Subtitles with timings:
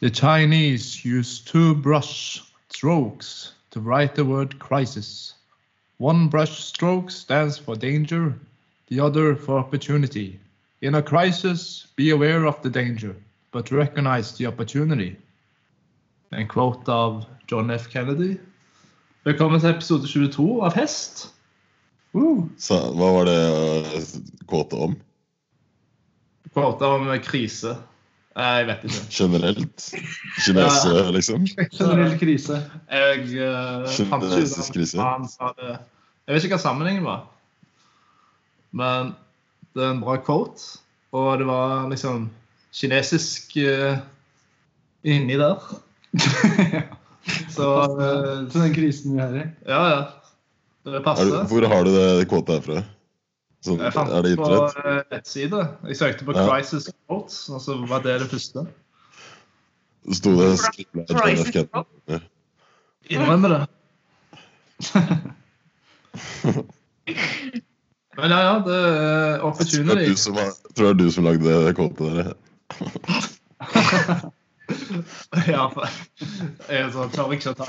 [0.00, 5.29] The Chinese use two brush strokes to write the word crisis.
[6.00, 8.34] One brush stroke stands for danger,
[8.88, 10.40] the other for opportunity.
[10.80, 13.14] In a crisis, be aware of the danger,
[13.52, 15.18] but recognize the opportunity.
[16.32, 17.90] En quote av John F.
[17.92, 18.38] Kennedy.
[19.26, 21.34] Velkommen til episode 22 av Hest.
[22.14, 24.00] Uh, Så, hva var det uh,
[24.48, 24.96] kåte om?
[26.54, 27.76] quote om krise.
[28.36, 29.00] Eh, Jeg vet ikke.
[29.10, 29.86] Generelt?
[30.44, 31.46] Kinese, liksom?
[31.74, 32.60] Generell krise.
[32.90, 35.00] Jeg uh, Kinesisk krise.
[35.02, 35.72] han sa det.
[36.28, 37.24] Jeg vet ikke hva sammenhengen var.
[38.72, 39.14] Men
[39.74, 40.78] det er en bra quote.
[41.12, 42.28] Og det var liksom
[42.72, 43.98] kinesisk uh,
[45.02, 45.58] inni der.
[47.50, 47.66] Så
[47.98, 49.44] uh, Til den krisen vi er i.
[49.68, 50.00] ja, ja.
[50.86, 51.26] Det Er passer.
[51.28, 52.80] du, hvor har du det kvotet herfra?
[53.60, 54.46] Sånn, Jeg fant det på
[55.12, 55.58] nettside.
[55.90, 56.46] Jeg søkte på Ja.
[56.46, 58.66] 'Crisis Quotes', Altså, var det det første.
[60.12, 62.24] Sto det skrevet?
[63.10, 63.66] Innrømmer det.
[68.20, 70.02] Men ja, ja, det er Jeg tror det opportunity.
[70.02, 72.32] er du som, har, tror det er du som lagde det kåte der.
[75.48, 75.86] Ja, for
[76.72, 77.64] jeg så tør ikke å ta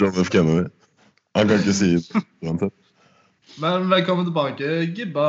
[0.00, 0.30] John F.
[0.32, 0.68] Kennedy?
[1.36, 2.74] Han kan ikke si det uansett.
[3.62, 4.64] Men velkommen tilbake,
[4.96, 5.28] Gibba,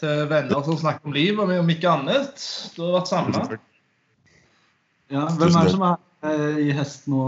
[0.00, 2.44] til venner som snakker om livet, og om ikke annet.
[2.76, 3.44] Du har vært samla.
[5.10, 5.96] Ja, hvem er det som er
[6.30, 7.22] eh, i hest nå,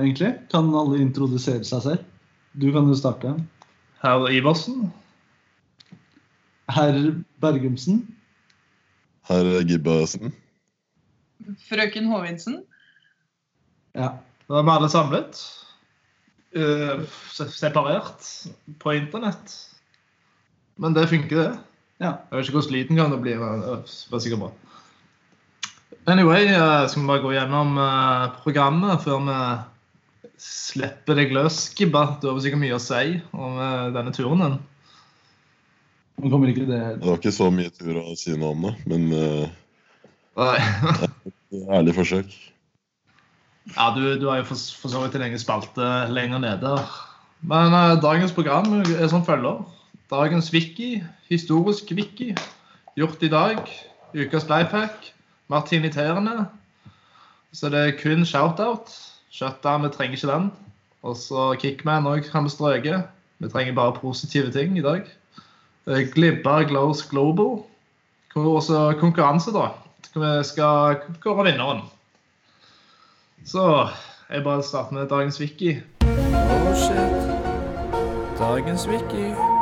[0.00, 0.32] egentlig?
[0.52, 2.06] Kan alle introdusere seg selv?
[2.56, 3.34] Du kan jo starte.
[4.02, 4.88] Herr Iversen.
[6.72, 6.96] Herr
[7.42, 8.02] Bergumsen.
[9.28, 10.32] Herr Gibbersen.
[11.68, 12.62] Frøken Håvinsen.
[13.94, 14.16] Ja.
[14.46, 15.38] Da er vi alle samlet.
[16.56, 17.02] Uh,
[17.52, 18.28] separert
[18.80, 19.54] på internett.
[20.80, 21.75] Men det funker, det.
[22.02, 22.12] Ja.
[22.28, 23.36] Jeg vet ikke hvor sliten kan det bli.
[23.40, 23.76] men det
[24.10, 24.52] var sikkert bra.
[26.06, 29.38] Anyway, eh, skal vi bare gå gjennom eh, programmet før vi
[30.38, 32.04] slipper deg løs, Gibba.
[32.22, 34.58] Du har sikkert mye å si om eh, denne turen din.
[36.16, 40.46] Det Det var ikke så mye tur å si noe om det, men uh,
[41.04, 42.30] et ærlig forsøk.
[43.74, 46.72] Ja, du, du har jo for, for så vidt en egen spalte lenger nede.
[47.44, 49.60] Men uh, dagens program er som følger.
[50.10, 52.36] Dagens wiki, historisk wiki,
[52.94, 53.58] gjort i dag.
[54.14, 55.12] Ukas lifehack,
[55.48, 56.46] martiniterende.
[57.52, 58.92] Så det er kun shout-out.
[59.30, 60.52] Shutdown, vi trenger ikke den.
[61.02, 63.02] Og så Kickman òg kan vi strøke.
[63.38, 65.02] Vi trenger bare positive ting i dag.
[65.86, 67.64] Glibber Glibba Glows Global.
[68.34, 69.68] Og også konkurranse, da.
[70.14, 71.82] Vi skal kåre vinneren.
[73.46, 73.88] Så
[74.30, 75.76] jeg bare starter med dagens wiki.
[76.02, 77.22] Oh shit.
[78.38, 78.88] Dagens.
[78.88, 79.55] Wiki.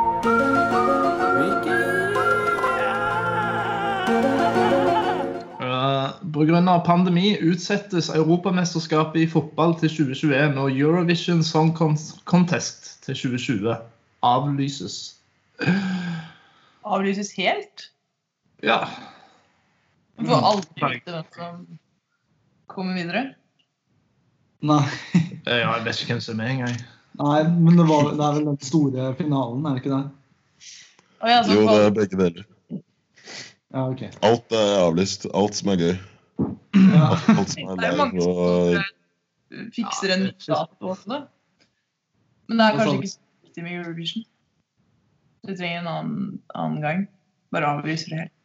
[6.35, 6.79] Pga.
[6.83, 11.69] pandemi utsettes Europamesterskapet i fotball til 2021 og Eurovision Song
[12.27, 13.75] Contest til 2020
[14.27, 14.95] avlyses.
[16.83, 17.85] Avlyses helt.
[18.63, 18.81] Ja.
[20.19, 21.61] Du får aldri vite hvem som
[22.67, 23.23] kommer videre.
[24.59, 24.83] Nei.
[25.45, 26.77] Ja, jeg vet ikke hvem som er med engang.
[27.21, 30.05] Nei, men det, var, det er vel den store finalen, er det ikke det?
[31.53, 32.47] Jo, det er begge deler.
[32.73, 34.09] Ja, okay.
[34.25, 35.29] Alt er avlyst.
[35.37, 35.93] Alt som er gøy.
[36.39, 37.09] Ja.
[37.25, 41.21] Det er mange som eh, fikser en dato også.
[42.49, 44.25] Men det er kanskje sånn- ikke så viktig med Eurovision.
[45.45, 47.05] Du trenger en annen, annen gang.
[47.53, 48.35] Bare avlyser det helt.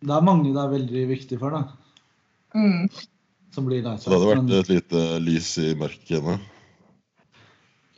[0.00, 1.62] Det er mange det er veldig viktig for, da.
[2.56, 2.88] Mm.
[3.54, 4.10] Som blir lei seg.
[4.10, 6.40] det hadde vært et lite lys i mørket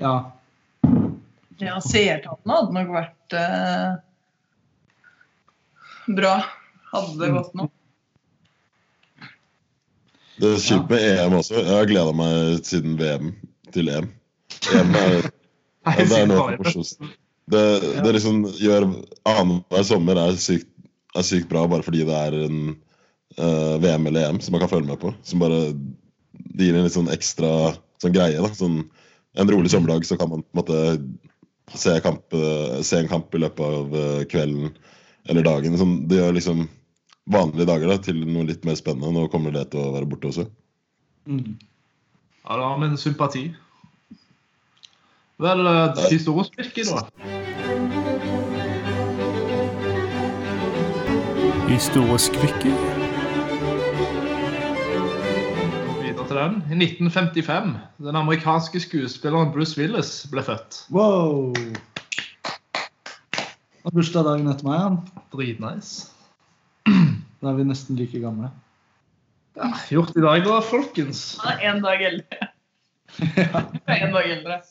[0.00, 0.14] ja.
[1.62, 3.90] Ja, seertallene hadde nok vært eh,
[6.17, 6.32] bra.
[6.90, 7.69] Hadde det gått nå.
[10.43, 11.55] Det er kjipt med EM også.
[11.61, 13.29] Jeg har gleda meg siden VM
[13.75, 14.09] til EM.
[14.75, 15.29] EM er,
[15.87, 17.11] ja, det er noe av det morsomste.
[17.53, 17.62] Det,
[18.03, 18.89] det liksom gjør
[19.29, 20.67] Annenhver sommer er sykt,
[21.15, 22.59] er sykt bra bare fordi det er en
[23.39, 25.15] uh, VM eller EM som man kan følge med på.
[25.27, 25.62] Som bare
[26.33, 27.73] det gir en litt sånn ekstra
[28.03, 28.43] sånn greie.
[28.43, 28.83] da sånn,
[29.39, 33.35] En rolig sommerdag så kan man på en måte se, kamp, eh, se en kamp
[33.35, 34.75] i løpet av eh, kvelden
[35.31, 35.79] eller dagen.
[35.79, 36.67] Sånn, det gjør liksom
[37.30, 39.12] vanlige dager da, til noe litt mer spennende.
[39.14, 40.48] Nå kommer det til å være borte også.
[41.30, 41.58] Mm.
[42.42, 43.44] Ja, da har vi en sympati.
[45.42, 45.66] Vel,
[45.98, 47.06] de store spirker, da.
[51.72, 52.74] Historisk viktig.
[56.02, 56.58] Videre til den.
[56.69, 57.72] I 1955.
[58.06, 60.82] Den amerikanske skuespilleren Bruce Willis ble født.
[60.92, 61.54] Wow!
[63.88, 65.00] Bursdag dagen etter meg.
[65.32, 66.12] Dritnice.
[67.43, 68.53] Da er vi nesten like gamle.
[69.59, 71.23] Ja, gjort i dag, da, folkens.
[71.43, 72.49] Er én dag eldre.
[73.99, 74.62] En dag eldre.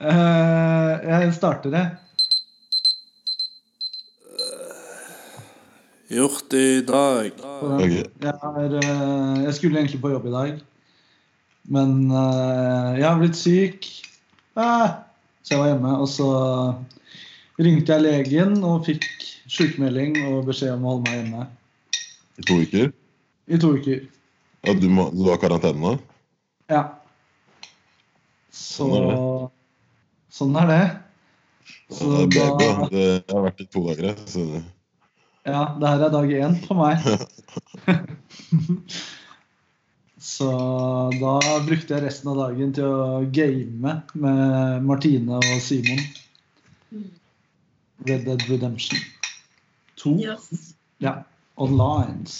[0.00, 1.90] Eh, jeg starter, jeg.
[6.16, 7.38] Gjort i dag.
[7.84, 10.58] Jeg, er, eh, jeg skulle egentlig på jobb i dag,
[11.76, 13.90] men eh, jeg har blitt syk.
[14.56, 15.04] Ah,
[15.44, 16.30] så jeg var hjemme, og så
[17.60, 19.19] ringte jeg legen og fikk
[19.50, 21.46] sykemelding og beskjed om å holde meg hjemme
[22.40, 22.90] I to uker.
[23.50, 24.02] i to uker.
[24.66, 25.94] Ja, du, må, du har karantene nå?
[26.70, 26.82] Ja.
[28.50, 29.48] Så Sånn er
[30.30, 30.82] Sånn er det.
[31.90, 32.90] Så Ja, det er baby, da.
[32.92, 34.16] Det, jeg har vært i to dager, jeg.
[34.30, 34.44] Så
[35.50, 37.00] ja, det her er dag én for meg.
[40.30, 40.50] Så
[41.16, 46.02] da brukte jeg resten av dagen til å game med Martine og Simon.
[48.04, 49.00] Red Dead Redemption
[50.02, 50.14] 2.
[50.24, 50.74] Yes.
[51.04, 51.14] Ja.
[51.60, 52.36] Onlines.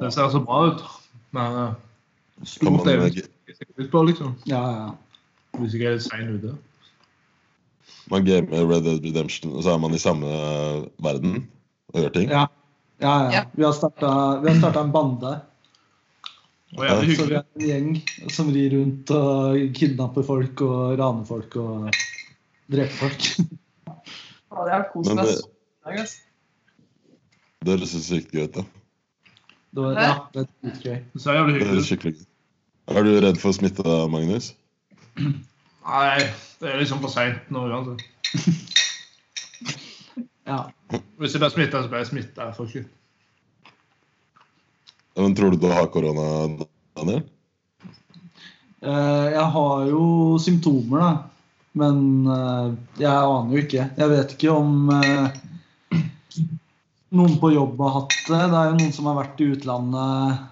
[0.00, 0.82] Det ser så bra ut.
[1.34, 1.74] Men
[2.46, 4.34] stort er det ikke på, liksom.
[4.46, 4.90] Ja, ja.
[5.58, 6.54] Hvis ikke er litt sein ute.
[8.10, 11.46] man gamer Red Dead Redemption, og så er man i samme eh, verden
[11.94, 12.30] og gjør ting?
[12.30, 12.46] Ja,
[13.00, 13.14] ja.
[13.24, 13.30] ja.
[13.38, 13.42] Ja.
[13.54, 15.40] Vi har starta en bande.
[16.74, 21.26] Og jævlig Så vi er en gjeng som rir rundt og kidnapper folk og raner
[21.28, 21.90] folk og
[22.72, 23.28] dreper folk.
[24.54, 25.50] Ja, det har kost meg det- så i
[25.84, 26.00] dag.
[26.02, 26.20] Altså.
[27.64, 28.64] Det høres sykt gøy ut, da.
[29.74, 30.98] Det ja, det er dritgøy.
[31.14, 31.86] Det ser jævlig hyggelig ut.
[31.88, 32.26] skikkelig gøy.
[32.94, 34.52] Er du redd for smitte, da, Magnus?
[35.94, 36.20] Nei,
[36.60, 38.04] det er liksom for seint nå uansett.
[40.44, 40.58] Ja.
[41.16, 42.50] Hvis jeg blir smitta, så blir jeg smitta.
[45.14, 46.26] Ja, Men tror du du har korona,
[46.98, 47.22] Daniel?
[48.84, 51.12] Eh, Jeg har jo symptomer, da.
[51.80, 53.88] Men eh, jeg aner jo ikke.
[53.96, 55.30] Jeg vet ikke om eh,
[57.14, 58.40] noen på jobb har hatt det.
[58.50, 60.42] Det er jo noen som har vært i utlandet.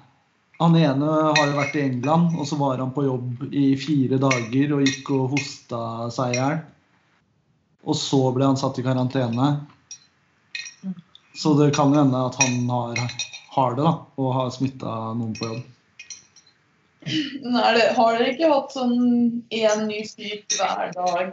[0.63, 4.19] Han ene har jo vært i England, og så var han på jobb i fire
[4.23, 5.83] dager og gikk og hosta
[6.15, 6.61] seg i hjel.
[7.83, 9.49] Og så ble han satt i karantene.
[11.35, 13.01] Så det kan jo hende at han har,
[13.57, 15.69] har det, da, og har smitta noen på jobb.
[17.03, 18.95] Det, har dere ikke hatt sånn
[19.51, 21.33] én ny syk hver dag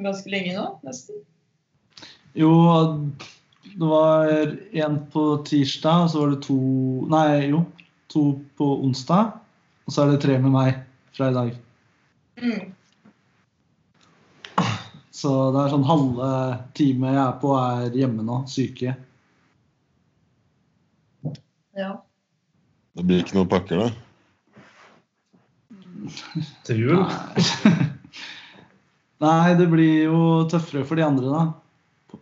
[0.00, 0.64] ganske lenge nå?
[0.86, 1.20] Nesten?
[2.38, 2.54] Jo,
[3.74, 4.28] det var
[4.72, 6.58] en på tirsdag, og så var det to
[7.12, 7.64] Nei, jo.
[8.12, 8.24] To
[8.58, 9.32] på onsdag.
[9.86, 10.82] Og så er det tre med meg
[11.16, 11.54] fra i dag.
[12.42, 12.72] Mm.
[15.12, 16.28] Så det er sånn halve
[16.76, 18.42] time jeg er på, er hjemme nå.
[18.50, 18.96] Syke.
[21.78, 21.92] Ja.
[22.92, 23.88] Det blir ikke noen pakker, da?
[26.66, 27.00] Til jul.
[27.00, 27.80] Nei.
[29.22, 30.20] Nei, det blir jo
[30.50, 31.61] tøffere for de andre, da.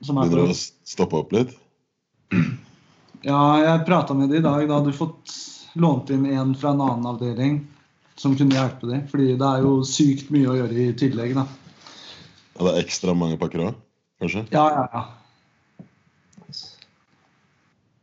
[0.00, 1.52] Som du å stoppe opp litt?
[3.26, 4.64] Ja, jeg prata med dem i dag.
[4.68, 5.34] Da hadde du fått
[5.80, 7.60] lånt inn en fra en annen avdeling
[8.20, 9.06] som kunne hjelpe dem.
[9.10, 11.46] Fordi det er jo sykt mye å gjøre i tillegg, da.
[12.56, 13.80] Ja, det er ekstra mange pakker òg,
[14.22, 14.44] kanskje?
[14.54, 15.06] Ja, ja, ja.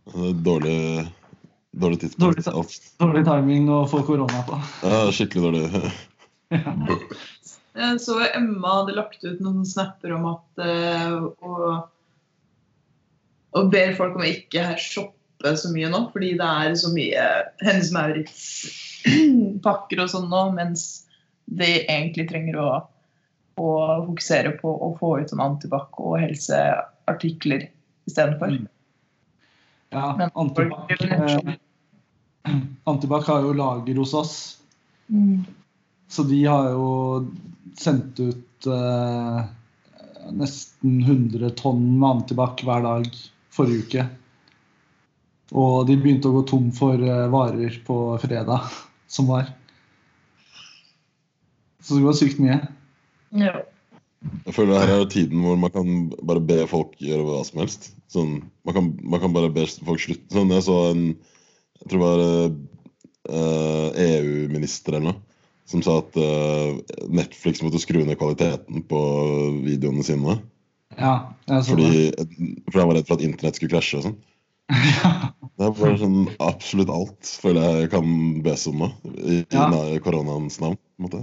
[0.07, 0.77] Det er dårlig,
[1.75, 2.45] dårlig tidspunkt.
[2.47, 2.77] Dårlig.
[3.01, 4.59] Dårlig timing å få korona på.
[4.87, 5.81] Ja, skikkelig dårlig.
[6.55, 6.63] Jeg
[7.99, 11.15] så Emma hadde lagt ut noen snapper om at eh,
[11.45, 11.87] og,
[13.57, 17.23] og ber folk om å ikke shoppe så mye nå, fordi det er så mye
[17.61, 20.81] Hennes Maurits-pakker og sånn nå, mens
[21.45, 22.69] de egentlig trenger å,
[23.61, 23.69] å
[24.09, 27.61] fokusere på å få ut sånn antibac og helseartikler
[28.09, 28.49] istedenfor.
[29.93, 31.55] Ja, Men Antibac, eh,
[32.89, 34.35] Antibac har jo lager hos oss,
[35.07, 35.45] Mm.
[36.07, 36.89] Så de har jo
[37.77, 39.41] sendt ut eh,
[40.37, 43.09] nesten 100 tonn med antibac hver dag
[43.53, 44.07] forrige uke.
[45.55, 48.67] Og de begynte å gå tom for eh, varer på fredag,
[49.15, 49.51] som var.
[51.83, 52.59] Så det går sykt mye.
[53.37, 53.59] Ja.
[54.47, 57.91] Jeg føler her er tiden hvor man kan bare be folk gjøre hva som helst.
[58.11, 60.31] Sånn, man, kan, man kan bare be folk slutte.
[60.33, 61.07] Sånn, jeg så en
[61.77, 62.21] Jeg tror det var
[63.29, 65.26] eh, EU-minister eller noe.
[65.67, 66.77] Som sa at uh,
[67.11, 68.99] Netflix måtte skru ned kvaliteten på
[69.65, 70.37] videoene sine.
[70.97, 72.27] Ja, jeg så Fordi, det.
[72.71, 74.17] fordi han var redd for at internett skulle krasje og sånn.
[74.71, 75.11] Ja.
[75.57, 78.09] Det er bare sånn absolutt alt føler jeg kan
[78.45, 78.87] bes om nå.
[79.17, 79.63] I, Ja.
[79.89, 80.77] i koronaens navn.
[80.77, 81.21] på en måte.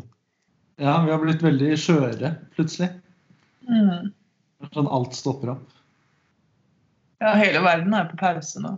[0.83, 2.89] ja, vi har blitt veldig skjøre plutselig.
[3.71, 4.11] Mm.
[4.75, 5.69] Sånn alt stopper opp.
[7.23, 8.75] Ja, hele verden er på pause nå.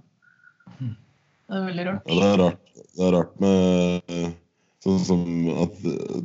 [0.76, 2.10] Det er veldig rart.
[2.10, 4.12] Ja, det er rart, det er rart med
[4.86, 5.22] sånn som
[5.66, 6.20] at eh,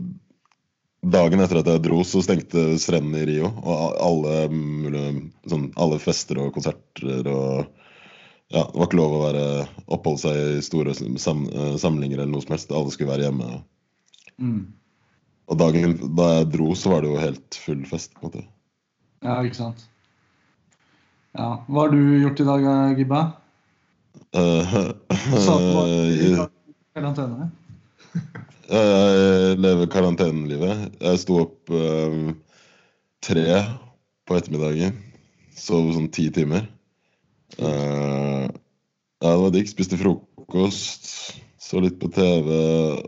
[1.02, 3.52] dagen etter at jeg dro, så stengte strendene i Rio.
[3.62, 4.36] Og alle,
[5.50, 7.78] sånn, alle fester og konserter og
[8.52, 9.44] ja, Det var ikke lov å være,
[9.96, 10.92] oppholde seg i store
[11.24, 12.74] sam, eh, samlinger eller noe som helst.
[12.76, 13.62] Alle skulle være hjemme.
[14.44, 14.66] Mm.
[15.48, 18.12] Og dagen da jeg dro, så var det jo helt full fest.
[18.18, 18.44] på en måte.
[19.24, 19.86] Ja, ikke sant.
[21.32, 21.64] Ja.
[21.64, 22.68] Hva har du gjort i dag,
[23.00, 23.22] Gibba?
[24.32, 26.48] Uh, uh,
[26.96, 27.20] at
[28.72, 30.92] jeg, lever karantenelivet.
[31.02, 32.34] Jeg sto opp uh,
[33.24, 33.46] tre
[34.28, 34.98] på ettermiddagen.
[35.58, 36.68] Sov sånn ti timer.
[37.60, 38.48] Uh,
[39.22, 39.70] ja, det var digg.
[39.70, 41.10] Spiste frokost,
[41.62, 42.48] så litt på TV,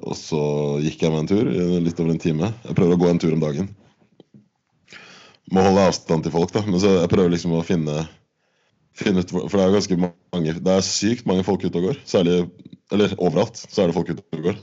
[0.03, 0.41] og så
[0.83, 1.47] gikk jeg meg en tur
[1.83, 2.51] litt over en time.
[2.67, 3.71] Jeg prøver å gå en tur om dagen.
[5.53, 6.63] Må holde avstand til folk, da.
[6.67, 8.05] Men så jeg prøver liksom å finne,
[8.97, 11.99] finne ut For det er ganske mange Det er sykt mange folk ute og går.
[12.07, 12.37] Særlig
[12.93, 14.61] Eller overalt så er det folk ute og går.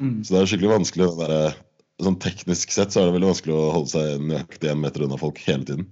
[0.00, 0.18] Mm.
[0.24, 1.62] Så det er skikkelig vanskelig det der,
[1.96, 5.16] Sånn teknisk sett så er det veldig vanskelig å holde seg nøyaktig én meter unna
[5.16, 5.86] folk hele tiden.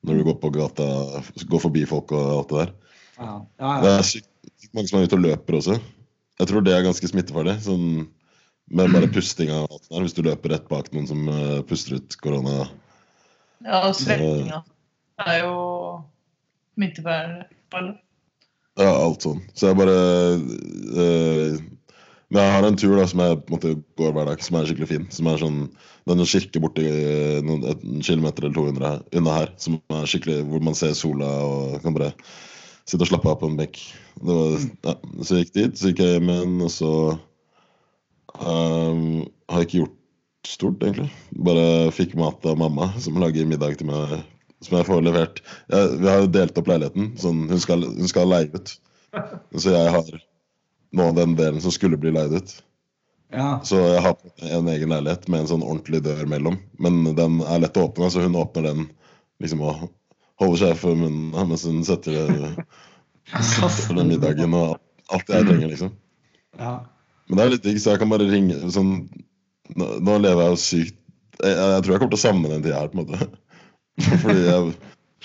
[0.00, 0.86] Når du går på gata,
[1.50, 2.70] går forbi folk og alt det der.
[3.18, 5.76] Ja, ja, Det er sykt mange som er ute og løper også.
[6.40, 7.58] Jeg tror det er ganske smittefarlig.
[7.66, 7.84] Sånn
[8.72, 10.06] med bare pustinga og alt det der.
[10.06, 12.64] Hvis du løper rett bak noen som uh, puster ut korona.
[13.60, 14.62] Ja, og svettinga.
[15.20, 15.58] Det er jo
[16.78, 17.92] smittebærende.
[18.80, 19.44] Ja, alt sånn.
[19.52, 19.96] Så jeg bare
[20.96, 21.60] eh,
[22.32, 24.56] Men jeg har en tur da som jeg på en måte går hver dag, som
[24.56, 25.02] er skikkelig fin.
[25.12, 25.58] Som er sånn
[26.02, 26.84] Det er en kirke borti
[27.46, 31.28] noen, en kilometer eller 200 her- unna her, som er skikkelig, hvor man ser sola
[31.46, 32.08] og kan bare
[32.88, 33.78] sitte og slappe av på en benk.
[34.18, 36.90] Det var, ja, så jeg gikk dit, så gikk jeg hjem igjen, og så
[38.40, 39.04] um,
[39.52, 41.12] har jeg ikke gjort stort, egentlig.
[41.46, 44.18] Bare fikk mat av mamma, som lager middag til meg,
[44.64, 45.44] som jeg får levert.
[45.70, 48.74] Jeg, vi har jo delt opp leiligheten, sånn hun skal, hun skal leie ut.
[49.62, 50.14] Så jeg har
[50.92, 52.54] nå den delen som skulle bli leid ut.
[53.32, 53.60] ja.
[53.64, 54.16] Så jeg har
[54.58, 56.58] en egen leilighet med en sånn ordentlig dør mellom.
[56.82, 58.86] Men den er lett å åpne, så hun åpner den
[59.42, 59.88] liksom og
[60.40, 62.54] holder seg for munnen mens hun setter det
[63.86, 64.78] for den middagen og
[65.12, 65.92] alt jeg trenger, liksom.
[66.58, 66.80] ja.
[67.28, 68.96] Men det er litt digg, så jeg kan bare ringe sånn
[69.78, 70.96] Nå, nå lever jeg jo sykt
[71.42, 73.28] jeg, jeg tror jeg kommer til å savne den tida her, på en måte.
[74.22, 74.72] Fordi jeg,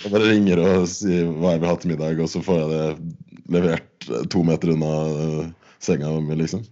[0.03, 2.69] jeg bare ringer og sier hva jeg vil ha til middag, og så får jeg
[2.73, 5.49] det levert to meter unna eh,
[5.83, 6.63] senga mi, liksom.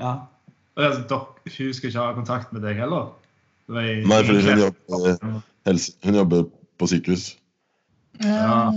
[0.00, 0.14] ja.
[0.76, 3.06] Og altså, dere, Hun skal ikke ha kontakt med deg heller?
[3.70, 6.42] Er i- Nei, fordi hun jobber, helse, hun jobber
[6.78, 7.24] på sykehus.
[8.20, 8.72] Ja.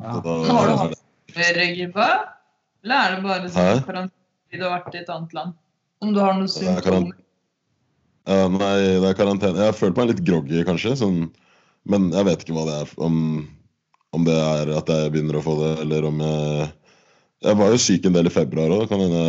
[0.00, 0.14] ja.
[0.24, 1.02] Da, Har du hatt
[1.34, 1.90] ferie?
[1.92, 4.10] Eller er det bare sånn karantene
[4.46, 5.54] fordi du har vært i et annet land?
[6.04, 7.16] Om du har noen er symptomer?
[8.26, 9.60] Nei, det er karantene.
[9.60, 10.96] Jeg har følt meg litt groggy, kanskje.
[10.98, 11.26] Sånn,
[11.90, 12.92] men jeg vet ikke hva det er.
[13.06, 13.16] Om,
[14.16, 16.68] om det er at jeg begynner å få det, eller om jeg
[17.44, 18.86] Jeg var jo syk en del i februar òg.
[18.88, 19.24] Kan hende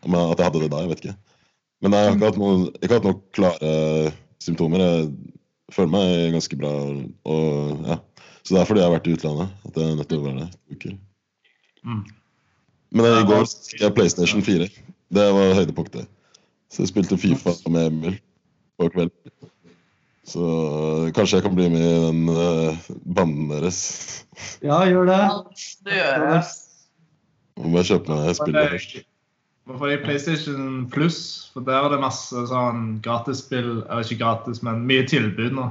[0.00, 0.80] at jeg hadde det da.
[0.80, 1.16] Jeg vet ikke.
[1.84, 3.72] Men jeg har ikke hatt noen, ikke hatt noen klare
[4.40, 4.80] symptomer.
[4.80, 6.72] Jeg føler meg ganske bra.
[7.34, 7.98] Og, ja.
[8.40, 10.24] Så det er fordi jeg har vært i utlandet at jeg er nødt til å
[10.24, 10.96] være der uker.
[11.84, 12.02] Mm.
[12.96, 14.70] Men i går fikk jeg PlayStation 4.
[15.20, 16.08] Det var høydepunktet.
[16.72, 18.18] Så jeg spilte Fifa med Emil
[18.80, 19.12] på kveld.
[20.28, 23.78] Så øh, kanskje jeg kan bli med i den uh, banden deres.
[24.62, 25.20] ja, gjør det.
[25.86, 26.42] Det gjør jeg.
[27.60, 28.98] Nå må jeg kjøpe meg spillet først.
[29.68, 31.20] Må få deg PlayStation Plus,
[31.54, 33.84] for der er det masse sånn gratisspill.
[33.86, 35.68] Eller ikke gratis, men mye tilbud nå.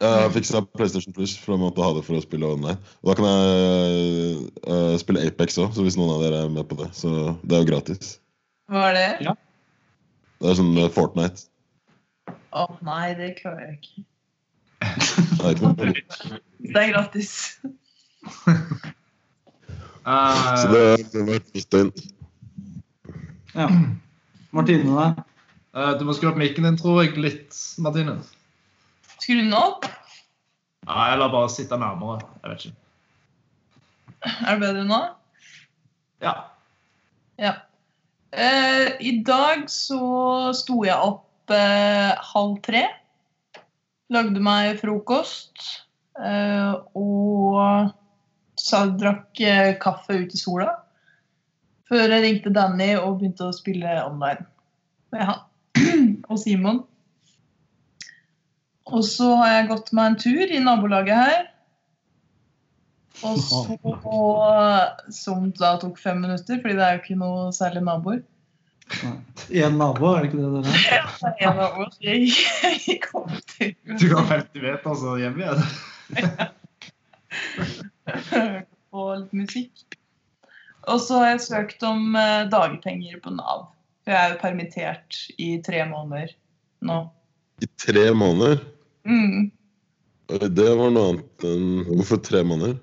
[0.00, 2.78] Jeg fiksa PlayStation Plus, for å måtte ha det for å spille online.
[3.02, 6.78] Og da kan jeg uh, spille Apex òg, hvis noen av dere er med på
[6.80, 6.88] det.
[6.96, 8.14] Så det er jo gratis.
[8.70, 9.08] Hva er det?
[9.28, 9.36] Ja.
[10.40, 11.49] Det er sånn Fortnite.
[12.50, 14.04] Å nei, det klarer jeg ikke.
[16.60, 17.32] Det er gratis.
[20.06, 20.80] Uh, Så det,
[21.14, 21.92] har vært nytt døgn.
[23.54, 23.68] Ja.
[24.56, 25.24] Martine, da?
[25.70, 28.18] Uh, du må skru opp mikken din, tror jeg, litt, Martine.
[29.16, 29.86] Skru den opp.
[30.88, 32.20] Ja, eller bare sitte nærmere.
[32.42, 32.76] Jeg vet ikke.
[34.26, 35.00] Er det bedre nå?
[36.24, 36.34] Ja.
[37.40, 37.54] Ja.
[38.34, 40.00] Uh, I dag så
[40.56, 42.84] sto jeg opp eh, halv tre.
[44.10, 45.64] Lagde meg frokost.
[46.20, 47.92] Eh, og
[48.60, 50.72] så drakk eh, kaffe ut i sola.
[51.90, 54.46] Før jeg ringte Danny og begynte å spille online
[55.10, 55.40] med han
[56.30, 56.84] og Simon.
[58.90, 61.48] Og så har jeg gått meg en tur i nabolaget her.
[63.26, 63.64] Og så,
[65.12, 68.22] som da tok fem minutter, fordi det er jo ikke noe særlig naboer.
[69.50, 70.80] Én nabo, er det ikke det dere er?
[71.20, 71.82] En én nabo.
[72.04, 72.18] jeg,
[72.86, 73.70] jeg kom til
[74.00, 75.60] Du går 50 vet altså hjemme igjen.
[76.18, 76.48] Ja
[78.90, 79.84] på litt musikk.
[80.90, 83.68] Og så har jeg søkt om eh, dagpenger på Nav.
[84.04, 86.32] For jeg er jo permittert i tre måneder
[86.88, 87.00] nå.
[87.60, 88.62] I tre måneder?
[89.04, 89.50] Mm.
[90.30, 92.76] Det var noe annet enn Hvorfor tre måneder?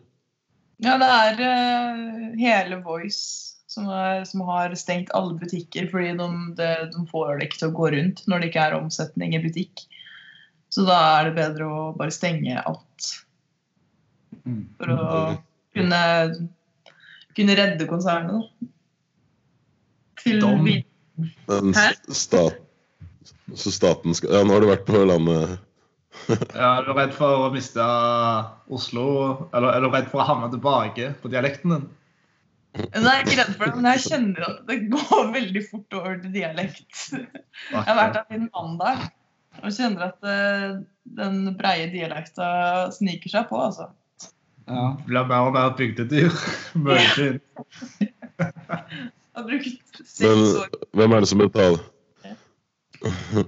[0.83, 6.27] Ja, det er uh, hele Voice som, er, som har stengt alle butikker fordi de,
[6.57, 9.43] de, de får det ikke til å gå rundt når det ikke er omsetning i
[9.45, 9.85] butikk.
[10.73, 13.13] Så da er det bedre å bare stenge alt
[14.47, 14.63] Mm.
[14.79, 15.05] for å
[15.75, 15.99] kunne,
[17.35, 18.31] kunne redde konsernet.
[18.31, 18.67] da.
[20.23, 20.43] Til
[21.47, 21.87] Men Hæ?
[22.15, 22.59] stat,
[23.55, 25.57] så staten skal Ja, nå har du vært på landet
[26.55, 27.83] Ja, er du redd for å miste
[28.73, 29.49] Oslo?
[29.53, 31.87] Eller er du redd for å havne tilbake på dialekten din?
[32.77, 36.17] Jeg er ikke redd for det, men jeg kjenner at det går veldig fort over
[36.21, 37.05] til dialekt.
[37.13, 39.07] Jeg har vært her siden mandag
[39.63, 40.75] og kjenner at eh,
[41.17, 42.47] den breie dialekta
[42.93, 43.87] sniker seg på, altså.
[44.67, 44.91] Ja.
[45.07, 46.33] Blir mer og mer bygdedyr.
[49.37, 50.69] Jeg har brukt seks Men år.
[50.97, 51.81] hvem er det som betaler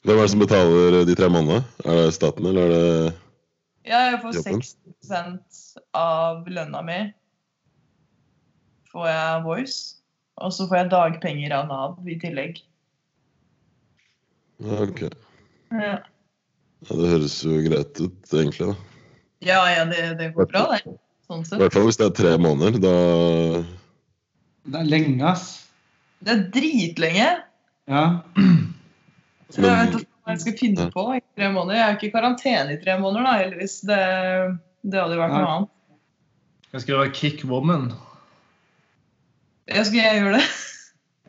[0.00, 1.60] Hvem er det som betaler de tre månedene?
[1.84, 3.12] Er det staten, eller er det
[3.88, 5.60] Ja, jeg får 60%
[5.96, 6.98] av lønna mi.
[8.90, 9.80] Får jeg Voice.
[10.40, 12.62] Og så får jeg dagpenger av Nav i tillegg.
[14.60, 15.04] Ok.
[15.72, 15.98] Ja,
[16.80, 18.70] Ja, det høres jo greit ut, egentlig.
[18.70, 18.74] da.
[19.44, 20.94] ja, ja det, det går bra, det.
[21.28, 22.78] Sånn I hvert fall hvis det er tre måneder.
[22.80, 22.94] Da
[24.64, 25.44] Det er lenge, ass.
[26.24, 27.28] Det er dritlenge.
[27.90, 28.04] Ja.
[29.50, 31.76] Så jeg vet ikke hva jeg skal finne på i tre måneder.
[31.78, 33.76] Jeg er ikke i karantene i tre måneder, da, heldigvis.
[33.88, 34.00] Det,
[34.88, 35.72] det hadde jo vært noe annet.
[36.70, 37.44] Jeg skal være Kick
[39.70, 40.46] Ja, skal jeg gjøre det?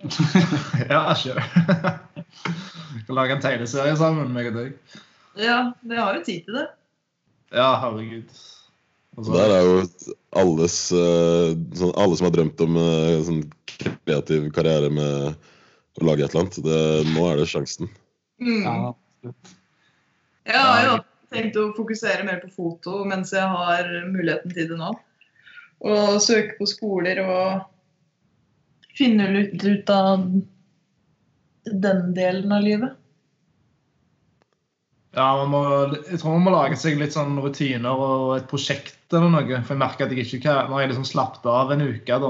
[0.90, 1.44] Ja, sure.
[2.96, 4.98] Vi kan lage en tegneserie sammen, meg og deg.
[5.40, 6.66] Ja, vi har jo tid til det.
[7.54, 8.32] Ja, herregud.
[9.12, 9.78] Altså, Så så- der er jo
[10.42, 13.42] alles eh, sånn, Alle som har drømt om en sånn
[13.82, 15.36] kreativ karriere med
[16.00, 16.60] å lage et eller annet.
[16.64, 16.80] Det,
[17.12, 17.90] nå er det sjansen.
[18.42, 18.64] Mm.
[18.64, 18.76] ja.
[18.94, 19.56] absolutt.
[20.50, 20.96] Jeg har jo
[21.32, 24.96] tenkt å fokusere mer på foto mens jeg har muligheten til det nå.
[25.86, 27.68] Og søke på skoler og
[28.98, 30.26] finne litt ut av
[31.66, 32.98] den delen av livet.
[35.12, 35.62] Ja, man må,
[36.08, 39.60] jeg tror man må lage seg litt sånn rutiner og et prosjekt eller noe.
[39.66, 42.20] For jeg merker at jeg ikke kan Nå har jeg liksom slappet av en uke
[42.24, 42.30] da,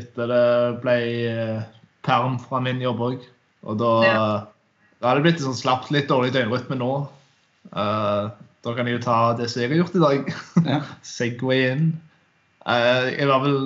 [0.00, 0.46] etter det
[0.80, 0.96] ble
[1.28, 1.66] eh,
[2.06, 3.26] perm fra min jobb òg.
[3.68, 4.24] Og da, Ja.
[5.00, 6.90] da er det blitt sånn slapt litt dårlig døgnrytme nå.
[7.72, 8.32] Uh,
[8.64, 10.34] da kan jeg jo ta det som jeg har gjort i dag.
[10.64, 10.80] Ja.
[11.14, 11.86] Segway inn.
[12.64, 13.58] Uh, jeg var vel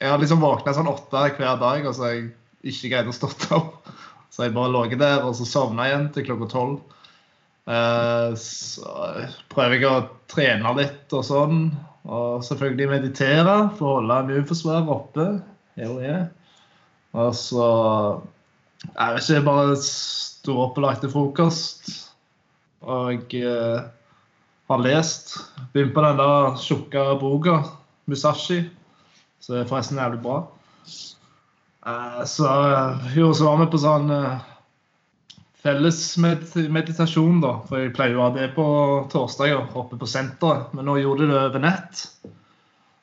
[0.00, 2.30] Jeg har liksom våkna sånn åtte hver dag, og så har jeg
[2.72, 3.90] ikke greid å stå opp.
[4.30, 6.78] Så jeg bare lå der, og så sovna igjen til klokka tolv.
[7.68, 8.94] Eh, så
[9.52, 11.62] prøver jeg å trene litt og sånn.
[12.08, 15.26] Og selvfølgelig meditere for å holde immunforsvaret oppe.
[17.20, 17.66] Og så
[18.80, 21.90] Jeg vet ikke, bare stå opp og lagde frokost.
[22.80, 23.80] Og eh,
[24.70, 25.34] har lest.
[25.74, 27.58] Begynt på den der tjukke boka,
[28.08, 28.62] Musashi.
[29.50, 30.38] Er forresten jævlig bra.
[31.86, 32.48] Eh, så
[33.16, 34.40] jo, så var vi på sånn eh,
[35.60, 37.54] felles med meditasjon, da.
[37.68, 38.66] For jeg pleier jo å ha det på
[39.12, 40.70] torsdager oppe på senteret.
[40.76, 42.04] Men nå gjorde jeg det over nett.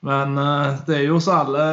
[0.07, 1.65] Men eh, det er jo så alle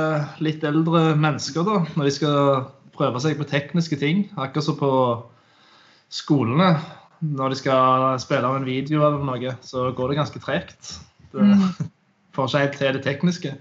[0.45, 4.27] litt eldre mennesker, da, når de skal prøve seg på tekniske ting.
[4.37, 4.93] Akkurat som på
[6.15, 6.77] skolene.
[7.25, 10.97] Når de skal spille av en video eller noe, så går det ganske tregt.
[11.33, 11.91] Det Mm.
[12.35, 13.53] får ikke helt til det tekniske.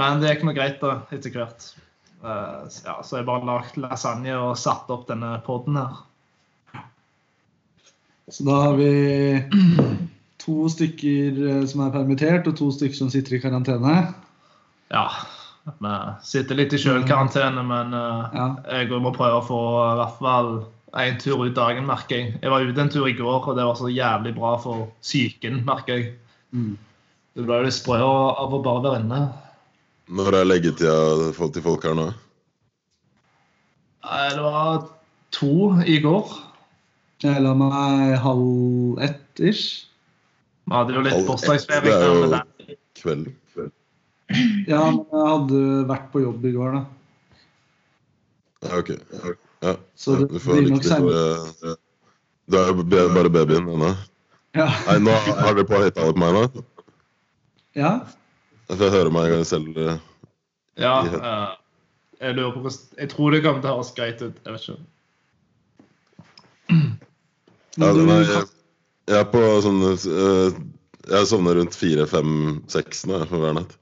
[0.00, 1.66] Men det gikk nå greit da, etter hvert.
[2.20, 6.00] Uh, ja, så jeg bare lagd lasagne og satt opp denne poden her.
[8.30, 8.90] Så da har vi
[10.40, 13.96] to stykker eh, som er permittert, og to stykker som sitter i karantene.
[14.94, 15.06] Ja,
[15.66, 15.94] vi
[16.26, 18.46] sitter litt i sjølkarantene, men uh, Ja.
[18.78, 20.52] jeg må prøve å få i hvert fall
[21.00, 22.38] én tur ut dagen, merker jeg.
[22.42, 25.62] Jeg var ute en tur i går, og det var så jævlig bra for psyken,
[25.66, 26.14] merker jeg.
[26.54, 26.72] Mm.
[27.36, 29.20] Det ble litt sprø av å bare være inne.
[30.10, 30.94] Når er leggetida
[31.54, 32.08] til folk her nå?
[34.02, 34.88] Det var
[35.34, 35.52] to
[35.86, 36.32] i går.
[37.22, 39.86] Jeg la meg halv ett ish.
[40.66, 41.84] Vi hadde jo litt bursdagsfeiring.
[41.84, 43.32] det er jo- kveld.
[43.54, 43.72] det-
[44.68, 46.84] Ja, men jeg hadde vært på jobb i går, da.
[48.62, 48.88] Ja, ok.
[49.62, 50.90] Ja, Så det du får til.
[50.90, 51.76] for,
[52.50, 53.96] Du er jo bare babyen ennå.
[54.54, 54.66] Ja.
[54.86, 56.64] Nei, nå har dere på høyttaler på meg nå?
[57.76, 58.00] ja.
[58.70, 59.74] Jeg får høre meg selv.
[59.74, 59.98] uh,
[60.78, 61.50] Ja, eh,
[62.20, 64.36] jeg lurer på hvordan Jeg tror det kommer til å høres greit ut.
[64.44, 64.80] Jeg vet ikke.
[67.78, 68.46] Ja, du, nei, jeg,
[69.08, 70.56] jeg er på sånn uh,
[71.06, 72.32] Jeg sovner rundt fire, fem,
[72.70, 73.76] seks nå for hver natt.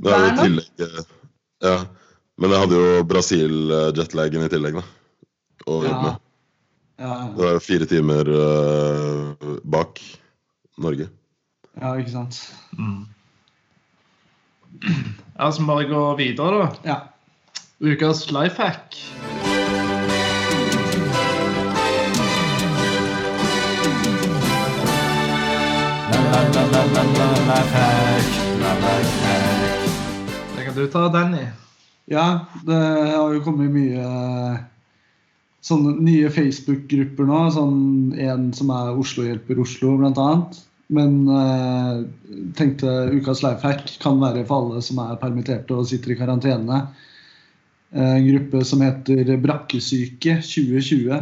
[0.00, 1.02] Det er jo i tillegg eh,
[1.68, 1.74] Ja.
[2.40, 4.84] Men jeg hadde jo Brasil-jetlagen i tillegg, da.
[5.68, 6.22] Å jobbe med.
[7.04, 10.00] Ja, Det var jo fire timer uh, bak
[10.80, 11.10] Norge.
[11.76, 12.40] ja, ikke sant.
[12.78, 13.04] Mm.
[15.38, 16.68] Ja, så må jeg gå videre, da.
[16.84, 16.98] Ja.
[17.80, 18.96] Ukas life hack.
[30.56, 31.46] Det kan du ta, Danny.
[32.10, 32.80] Ja, det
[33.14, 34.04] har jo kommet mye
[35.64, 37.44] sånne nye Facebook-grupper nå.
[37.54, 37.78] Sånn
[38.18, 40.60] En som er Oslo hjelper Oslo, blant annet.
[40.90, 42.00] Men eh,
[42.58, 46.80] tenkte ukas lifehack kan være for alle som er permitterte og sitter i karantene.
[47.94, 51.20] Eh, En gruppe som heter Brakkesyke 2020.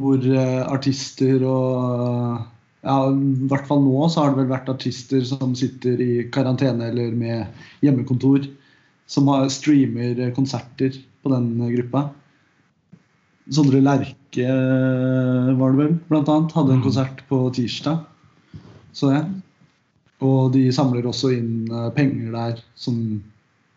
[0.00, 2.40] Hvor eh, artister og
[2.80, 6.86] ja, I hvert fall nå så har det vel vært artister som sitter i karantene
[6.88, 7.44] eller med
[7.84, 8.46] hjemmekontor
[9.10, 12.06] som har, streamer konserter på den gruppa.
[13.50, 16.86] Sondre Lerche eh, var det vel, blant annet, hadde en Mm.
[16.86, 18.06] konsert på tirsdag.
[18.96, 19.20] Så det.
[20.20, 22.98] Og de samler også inn eh, penger der som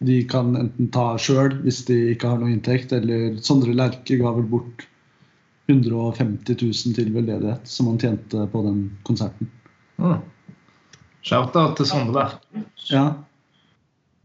[0.03, 4.33] de kan enten ta sjøl hvis de ikke har noe inntekt, eller Sondre Lerche ga
[4.35, 4.83] vel bort
[5.71, 9.47] 150 000 til veldedighet som han tjente på den konserten.
[10.01, 10.19] Mm.
[11.23, 12.25] Shout-out til Sondre.
[12.89, 13.05] Ja.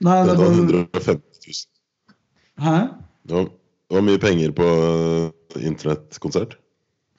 [0.03, 2.17] Nei, Det var 150 000.
[2.59, 2.79] Hæ?
[3.23, 6.59] Det var, det var mye penger på eh, internettkonsert.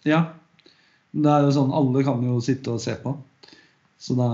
[0.07, 0.25] Ja.
[1.15, 3.15] Det er jo sånn alle kan jo sitte og se på.
[3.99, 4.29] Så da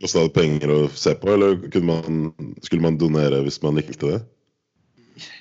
[0.00, 4.08] Kosta det penger å se på, eller kunne man, skulle man donere hvis man likte
[4.08, 4.20] det?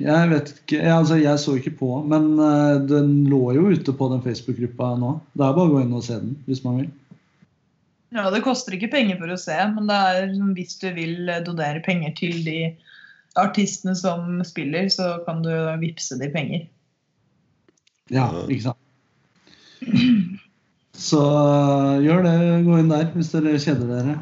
[0.04, 3.94] Jeg vet ikke jeg, Altså, jeg så ikke på, men uh, den lå jo ute
[3.96, 5.14] på den Facebook-gruppa nå.
[5.32, 6.90] Det er bare å gå inn og se den hvis man vil.
[8.12, 11.30] Ja, Det koster ikke penger for å se, men det er liksom, hvis du vil
[11.30, 12.58] eh, donere penger til de
[13.40, 16.66] artistene som spiller, så kan du vippse de penger.
[18.10, 18.44] Ja, Ja.
[18.50, 18.82] ikke sant.
[21.00, 22.36] Så eh, gjør det.
[22.68, 24.18] Gå inn der hvis dere kjeder dere.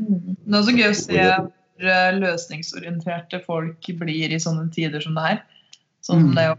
[0.00, 5.18] Det er også gøy å se hvor eh, løsningsorienterte folk blir i sånne tider som
[5.18, 5.42] det her.
[6.00, 6.36] Sånn som Mm.
[6.38, 6.58] det å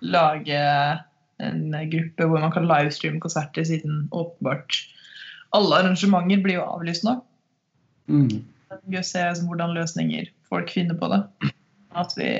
[0.00, 0.60] lage
[1.40, 4.76] en gruppe hvor man kan livestreame konserter, siden åpenbart
[5.56, 7.16] alle arrangementer blir jo avlyst nå.
[8.10, 8.28] Mm.
[8.28, 11.20] Det er gøy å se liksom, hvordan løsninger folk finner på det.
[11.96, 12.30] At vi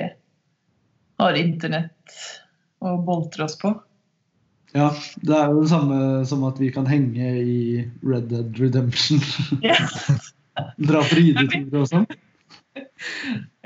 [1.19, 2.19] har internett
[2.81, 3.73] å boltre oss på.
[4.73, 4.89] Ja,
[5.27, 7.55] det er jo det samme som at vi kan henge i
[8.07, 9.19] Red Dead Redemption.
[10.87, 12.05] Dra på rideturer og sånn.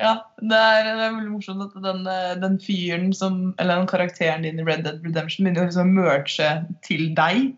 [0.01, 2.01] Ja, det er, det er veldig morsomt at den,
[2.41, 6.49] den fyren som Eller den karakteren din i Red Dead Redemption begynner å liksom merge
[6.87, 7.51] til deg.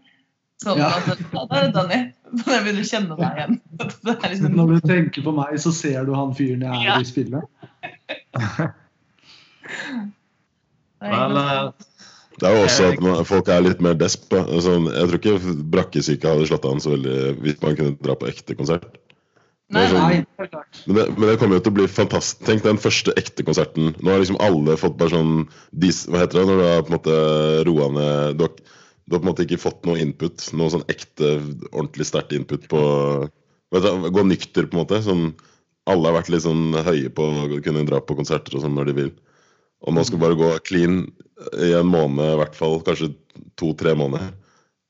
[0.64, 0.90] Sånn Ja.
[0.98, 2.00] at ja, det er Danny.
[2.42, 3.60] Så jeg begynner å kjenne deg igjen.
[3.80, 6.88] Det er liksom, Når du tenker på meg, så ser du han fyren jeg er
[6.90, 6.98] Ja.
[7.00, 7.44] i spillet.
[10.98, 11.72] det er Vel, egentlig- eh,
[12.38, 14.30] Det er jo også at man, folk er litt mer desp.
[14.30, 18.30] Sånn, jeg tror ikke brakkesyke hadde slått an så veldig hvis man kunne dra på
[18.30, 18.86] ekte konsert.
[19.74, 20.20] Nei, sånn- nei.
[20.40, 20.82] helt klart.
[20.86, 22.46] Men det, men det kommer jo til å bli fantastisk.
[22.48, 23.90] Tenk den første ekte konserten.
[24.00, 26.94] Nå har liksom alle fått bare sånn dis, Hva heter det når du har på
[26.94, 27.18] en måte
[27.68, 28.54] roa ned du har,
[29.08, 30.48] du har på en måte ikke fått noe input.
[30.54, 31.36] Noe sånn ekte,
[31.74, 32.82] ordentlig sterkt input på
[33.74, 35.02] vet du, Gå nykter, på en måte.
[35.04, 35.34] Sånn,
[35.88, 38.92] alle har vært litt sånn høye på å kunne dra på konserter og sånn når
[38.92, 39.12] de vil.
[39.86, 41.04] Og man skal bare gå clean
[41.62, 43.12] i en måned, i hvert fall kanskje
[43.60, 44.32] to-tre måneder.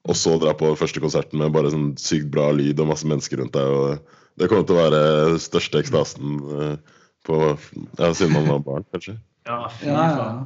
[0.08, 3.42] Og så dra på første konserten med bare sånn sykt bra lyd og masse mennesker
[3.42, 3.68] rundt deg.
[3.68, 8.88] og Det kommer til å være største ekstasen eh, på ja, siden man var barn,
[8.96, 9.18] kanskje.
[9.50, 10.16] Ja, fy Ja, ja.
[10.16, 10.40] faen.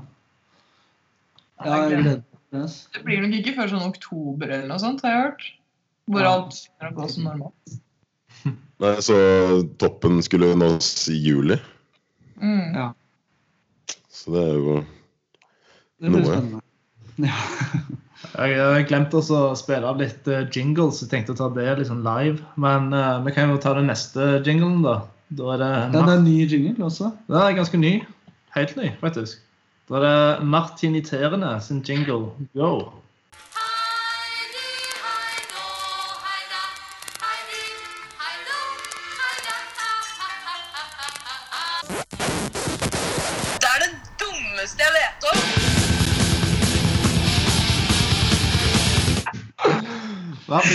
[1.66, 5.46] ja til det, blir nok ikke før sånn oktober eller noe sånt, har jeg hørt.
[6.12, 7.78] Hvor alt begynner å gå som normalt.
[8.82, 9.16] Nei, Så
[9.80, 11.60] toppen skulle nås i juli.
[12.42, 12.74] Mm.
[12.74, 12.88] Ja.
[14.22, 14.78] Så det er jo
[16.02, 16.26] Det Noe.
[16.28, 16.62] spennende.
[17.22, 17.36] Ja.
[18.32, 19.22] Jeg har glemt å
[19.58, 21.02] spille av litt eh, jingles.
[21.04, 22.40] Jeg tenkte å ta det liksom live.
[22.62, 25.02] Men uh, vi kan jo ta den neste jinglen, da.
[25.36, 27.12] Da er det, ja, det er en ny jingle også.
[27.28, 27.94] Det er ganske ny.
[28.56, 29.42] Helt ny, faktisk.
[29.90, 32.32] Da er det Martiniterende sin jingle.
[32.58, 32.72] Go!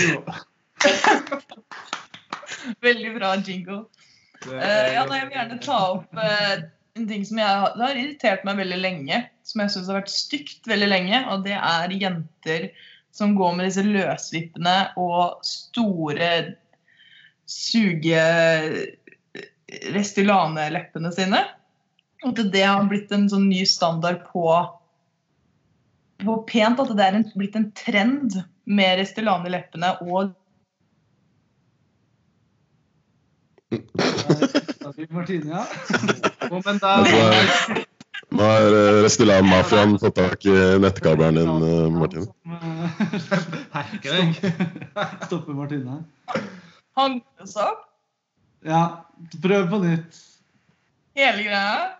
[2.84, 3.84] Veldig bra jingle.
[4.44, 6.56] Det Eh, ja, da, jeg vil gjerne ta opp uh,
[6.96, 9.22] en ting som jeg, har- det har irritert meg veldig lenge.
[9.46, 11.22] Som jeg syns har vært stygt veldig lenge.
[11.32, 12.68] Og det er jenter
[13.16, 16.30] som går med disse løsvippene og store
[17.48, 18.22] suge
[19.96, 21.40] Restylane-leppene sine.
[22.24, 24.44] Og at det har blitt en sånn ny standard på,
[26.22, 26.80] på pent.
[26.84, 30.34] At det er en, blitt en trend med Restylane i leppene og
[35.10, 35.64] Martine, ja.
[36.50, 37.84] Jo, men Nå der, har-
[38.36, 42.26] Nå har eh, Restylane-mafiaen fått tak i nettkabelen din, eh, Martin.
[43.72, 44.32] hacker.
[45.26, 46.04] Stopper Martine.
[46.96, 47.84] hang oss opp.
[48.66, 49.04] Ja,
[49.42, 50.22] prøv på nytt.
[51.16, 51.92] Hele greia.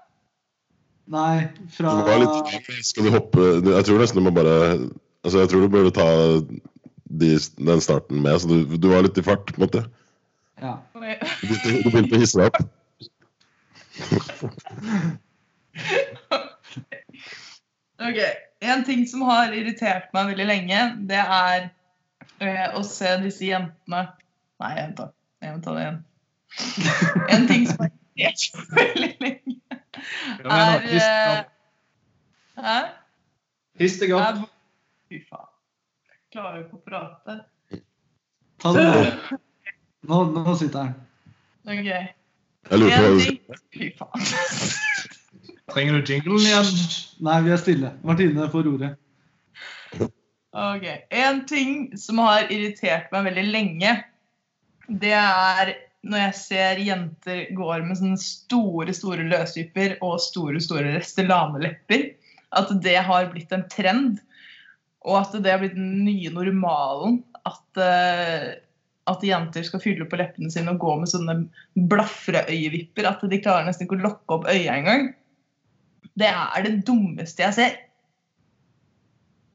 [1.07, 4.57] Nei, fra Du litt Skal du hoppe Jeg tror nesten du må bare
[5.27, 6.07] Altså, jeg tror du burde ta
[7.21, 8.39] de, den starten med.
[8.39, 9.83] Så du, du var litt i fart, på en måte.
[10.63, 10.77] Ja.
[10.95, 12.63] Du du begynte å hisse deg opp.
[18.07, 18.21] Ok,
[18.61, 21.69] En ting som har irritert meg veldig lenge, det er
[22.41, 24.03] eh, å se disse jentene
[24.63, 25.99] Nei, jeg må ta det igjen.
[27.35, 29.81] En ting som har irritert meg veldig lenge,
[30.47, 31.41] er eh.
[32.57, 32.77] Hæ?
[33.77, 34.56] Er-
[35.07, 35.51] Fy faen.
[36.11, 37.37] Jeg klarer jo ikke å prate.
[38.63, 39.41] Ta det nå.
[40.07, 40.95] Nå, nå sitter han.
[41.67, 41.87] Ok.
[41.87, 43.41] Jeg lurer på hva du ting
[43.75, 44.29] Fy faen.
[45.73, 46.69] Trenger du jinglen igjen?
[47.27, 47.91] Nei, vi er stille.
[48.07, 48.93] Martine får ordet.
[50.57, 50.87] Ok.
[51.11, 53.97] En ting som har irritert meg veldig lenge,
[54.87, 55.75] det er
[56.07, 62.07] når jeg ser jenter går med sånne store, store løsvipper og store, store Restylane-lepper.
[62.57, 64.21] At det har blitt en trend,
[65.07, 67.21] og at det har blitt den nye normalen.
[67.47, 68.47] At, eh,
[69.07, 71.37] at jenter skal fylle på leppene sine og gå med sånne
[71.93, 73.07] blafreøyevipper.
[73.07, 75.13] At de klarer nesten ikke å lokke opp øya engang.
[76.19, 77.77] Det er det dummeste jeg ser.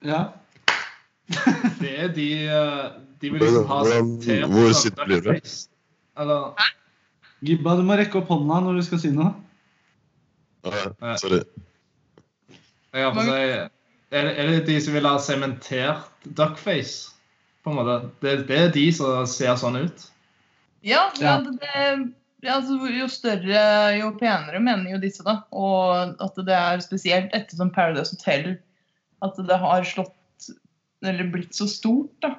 [0.08, 0.22] Ja.
[1.82, 2.88] Det er de eh,
[3.22, 5.30] De vil liksom ha Hvordan- hvor sitter du?
[6.18, 6.72] Eller
[7.42, 9.32] Gibba, du må rekke opp hånda når du skal si noe.
[10.66, 11.40] Ah, Sorry.
[12.94, 13.38] jeg har på si
[14.12, 17.12] er det, er det de som vil ha sementert duckface?
[17.64, 17.98] På en måte.
[18.24, 20.08] Det, det er de som ser sånn ut.
[20.86, 21.06] Ja.
[21.22, 21.60] Ja, det,
[22.42, 23.64] det, altså, jo større,
[24.00, 25.44] jo penere, mener jo disse, da.
[25.54, 28.56] Og at det er spesielt etter som Paradise Hotel
[29.22, 30.18] at det har slått
[31.06, 32.36] Eller blitt så stort, da.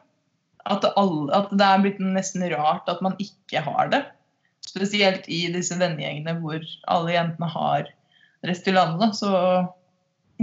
[0.70, 4.04] At det, alle, at det er blitt nesten rart at man ikke har det.
[4.62, 7.88] Spesielt i disse vennegjengene hvor alle jentene har
[8.46, 9.30] rest i da, Så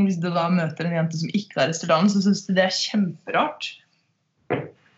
[0.07, 2.75] hvis du da møter en jente som ikke har restaurant, så syns de det er
[2.75, 3.69] kjemperart.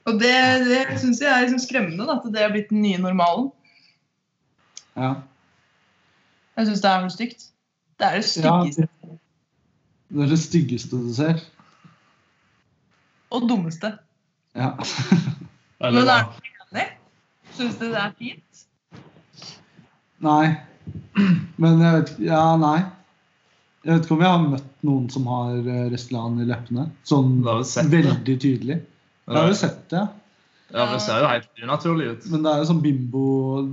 [0.09, 0.33] Og det,
[0.67, 3.51] det syns jeg er liksom skremmende, da, at det har blitt den nye normalen.
[4.97, 5.13] Ja.
[6.57, 7.47] Jeg syns det er noe stygt.
[8.01, 8.29] Det er det ja.
[8.31, 8.87] styggeste
[10.11, 11.43] Det er det styggeste du ser.
[13.31, 13.93] og dummeste.
[14.55, 14.73] Ja.
[15.81, 16.87] Eller, Men er du enig?
[17.55, 18.65] Syns du det er fint?
[20.21, 20.55] Nei.
[21.57, 22.81] Men jeg vet ikke Ja, nei.
[23.83, 26.83] Jeg vet ikke om jeg har møtt noen som har eh, Restylane i leppene.
[27.07, 28.01] Sånn Du har jo sett det.
[28.05, 28.75] veldig tydelig.
[29.27, 30.03] Jeg har jo sett det,
[30.71, 32.27] Ja, det ser jo helt unaturlig ut.
[32.31, 33.23] men det er jo sånn bimbo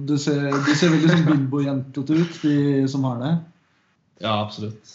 [0.09, 2.57] Det ser, de ser veldig sånn bimbojentete ut, de
[2.91, 3.35] som har det.
[4.25, 4.95] Ja, absolutt.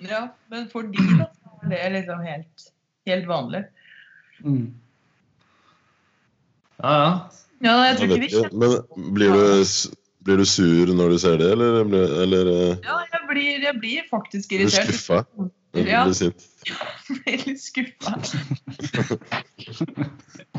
[0.00, 2.64] Ja, men for de, da, så er det liksom helt,
[3.08, 3.64] helt vanlig.
[4.44, 4.66] Mm.
[6.82, 7.12] Ja, ja.
[7.64, 9.86] Ja, jeg tror ikke vi kjenner Men blir du, s-
[10.26, 11.80] blir du sur når du ser det, eller,
[12.24, 14.90] eller eh, Ja, jeg blir, jeg blir faktisk blir du irritert.
[14.90, 15.22] skuffa?
[15.76, 16.46] Ja, blir sint?
[16.66, 18.12] Ja, jeg blir litt skuffa.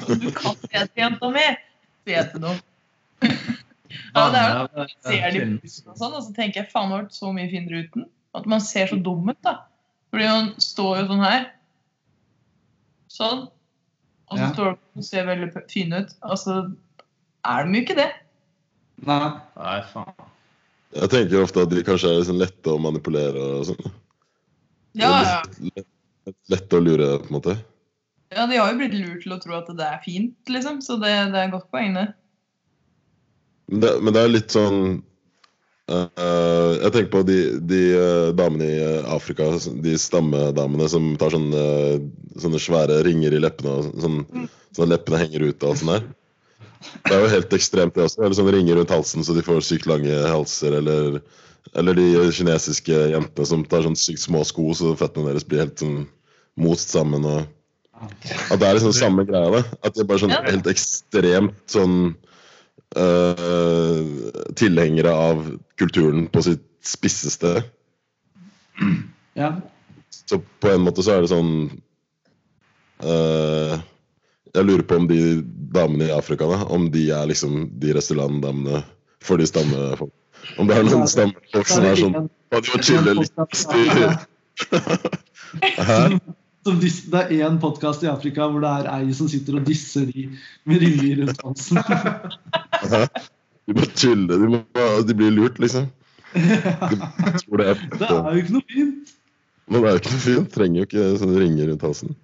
[0.08, 1.46] Du kan se til jenta mi,
[2.08, 2.60] sier jeg til noen.
[4.16, 5.60] Ja, det er jo eh, ser de kvinner.
[5.92, 8.08] og sånn, og så tenker jeg faen, det har vært så mye finere uten.
[8.38, 9.54] At man ser så dum ut, da.
[10.14, 11.46] Fordi man står jo sånn her.
[13.12, 13.46] Sånn.
[14.28, 14.50] Og så Ja.
[14.54, 16.14] står de og ser veldig fin ut.
[16.22, 16.58] Altså,
[17.48, 18.10] er de jo ikke det.
[19.06, 19.30] Nei.
[19.60, 20.28] Nei, faen.
[20.98, 23.90] Jeg tenker ofte at de kanskje er liksom lette å manipulere og sånn.
[24.98, 25.42] Ja, ja.
[25.76, 25.90] Lett,
[26.26, 27.58] lett, lette å lure, på en måte.
[28.34, 30.80] ja, de har jo blitt lurt til å tro at det er fint, liksom.
[30.82, 32.08] Så det, det er godt poeng, det.
[33.68, 35.04] Men det, men det er litt sånn
[35.88, 41.62] Uh, Jeg tenker på de, de uh, damene i Afrika, de stammedamene som tar sånne,
[42.44, 44.18] sånne svære ringer i leppene, og sånn,
[44.76, 46.10] sånn at leppene henger ut og alt sånt der.
[47.08, 48.22] Det er jo helt ekstremt, det også.
[48.24, 50.78] Eller sånn ringer rundt halsen så de får sykt lange halser.
[50.80, 51.20] Eller,
[51.78, 55.82] eller de kinesiske jentene som tar sånn sykt små sko så føttene deres blir helt
[55.82, 56.06] sånn
[56.62, 57.26] most sammen.
[57.26, 57.46] og
[58.52, 59.60] At det er liksom samme greia.
[59.60, 61.98] da At de er bare sånn helt ekstremt sånn
[62.96, 64.02] øh,
[64.58, 65.44] tilhengere av
[65.80, 67.60] kulturen på sitt spisseste.
[69.38, 69.56] Ja.
[70.28, 71.52] Så på en måte så er det sånn
[73.06, 73.74] øh,
[74.54, 75.20] Jeg lurer på om de
[75.74, 78.84] damene i Afrika, da, om de er liksom de restaurantdamene
[79.24, 80.14] for de stammefolk.
[80.58, 83.36] Om det er noen stammefolk som er sånn «Å, de må chille litt
[86.82, 90.08] dis det er én podkast i Afrika hvor det er ei som sitter og disser
[90.12, 90.28] de
[90.68, 91.80] med ringer rundt halsen.
[93.68, 94.32] De må chille.
[94.32, 94.62] De, må,
[95.08, 95.90] de blir lurt, liksom.
[96.38, 96.98] De
[97.40, 99.14] tror det er Det er jo ikke noe fint.
[99.68, 100.50] Men det er jo ikke noe fint.
[100.56, 102.16] Trenger jo ikke sånne ringer rundt halsen.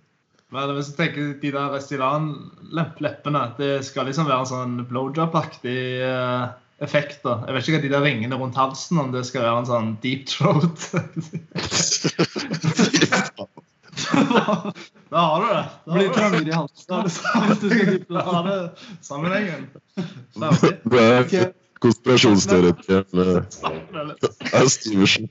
[0.53, 6.43] Men hvis du tenker de der Restylane-leppene Det skal liksom være en sånn blowjob-aktig eh,
[6.83, 7.23] effekt.
[7.25, 7.39] da.
[7.47, 9.89] Jeg vet ikke hva de der ringene rundt halsen, om det skal være en sånn
[10.03, 10.77] deep throat.
[15.13, 15.65] da har du det.
[15.85, 16.87] Da Blir trangere i halsen.
[16.89, 17.09] Da har du
[17.49, 18.59] Hvis du skal dyppe Da det.
[19.01, 19.63] sammenhengen.
[20.93, 21.51] Det er
[21.83, 23.41] konspirasjonsteoretikeren eh,
[24.53, 25.25] er Stiversen.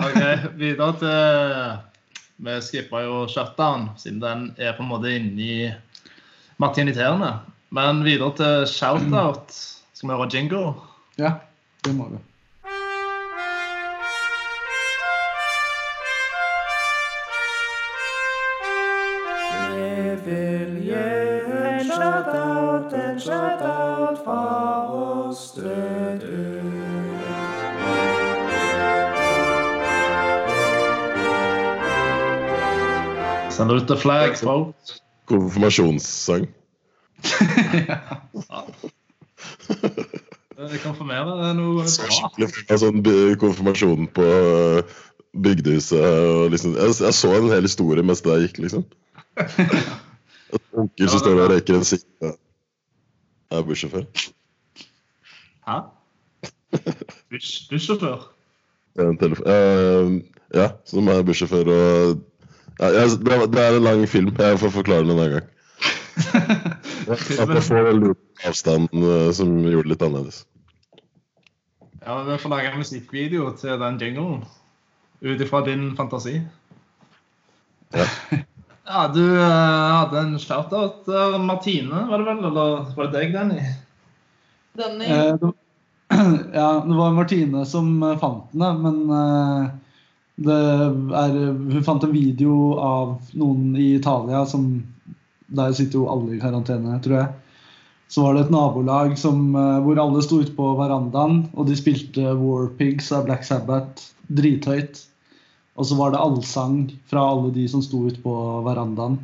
[0.00, 0.22] OK,
[0.56, 1.78] videre til
[2.40, 5.68] Vi skippa jo shutdown, siden den er på en måte inni
[6.62, 7.34] martiniterende.
[7.70, 9.52] Men videre til shoutout.
[9.92, 10.72] Skal vi høre jingle?
[11.18, 11.32] Ja,
[11.84, 12.29] det må vi.
[33.60, 35.00] Sender ut the flag, folks.
[35.28, 36.46] Konfirmasjonssang.
[40.60, 42.76] Det konfirmerer noe Så bra.
[42.80, 43.00] sånn
[43.40, 44.80] konfirmasjon på øh,
[45.44, 46.00] bygdehuset.
[46.00, 48.84] Og liksom, jeg, jeg så en hel historie mens det gikk, liksom.
[50.50, 52.02] En onkel som står og røyker en sigg.
[52.24, 52.34] Jeg
[53.60, 54.04] er bussjåfør.
[55.68, 55.76] Hæ?
[57.30, 58.24] Bussjåfør?
[58.98, 60.06] Er en telefon- Eh,
[60.58, 62.29] ja, som er bussjåfør og ja,
[62.80, 64.30] det, er- det er en lang film.
[64.38, 65.48] Jeg får forklare den en annen gang.
[67.10, 68.14] At jeg får den lure
[68.44, 70.44] avstanden øh, som gjorde det litt annerledes.
[72.06, 74.44] Ja, Vi får lage en musikkvideo til den jinglen.
[75.20, 76.40] Ut ifra din fantasi.
[77.94, 78.06] Ja.
[78.90, 81.36] Ja, du eh, hadde en shout-out der.
[81.38, 82.38] Martine, var det vel?
[82.48, 83.60] Eller var det deg, Danny?
[84.80, 85.36] Danny, Eh,
[86.58, 89.68] ja, det var Martine som eh, fant den, men eh,
[90.48, 91.36] er,
[91.72, 94.82] hun fant en video av noen i Italia som
[95.50, 97.30] Der sitter jo alle i karantene, tror jeg.
[98.10, 101.74] Så var det et nabolag som, eh, hvor alle sto ute på verandaen, og de
[101.74, 105.02] spilte War Pigs av Black Sabbath drithøyt.
[105.74, 109.18] Og så var det allsang fra alle de som sto ute på verandaen.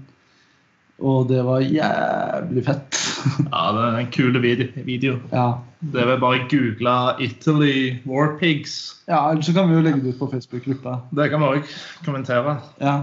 [1.03, 2.93] Og det var jævlig fett.
[3.51, 4.67] Ja, det er en kul video.
[4.87, 5.17] video.
[5.33, 5.47] ja.
[5.83, 8.95] Det er vel bare å google 'Italy War Pigs'.
[9.09, 11.01] Ja, ellers så kan vi jo legge det ut på Facebook-gruppa.
[11.15, 11.73] Det kan vi òg
[12.07, 12.55] kommentere.
[12.81, 12.95] Ja.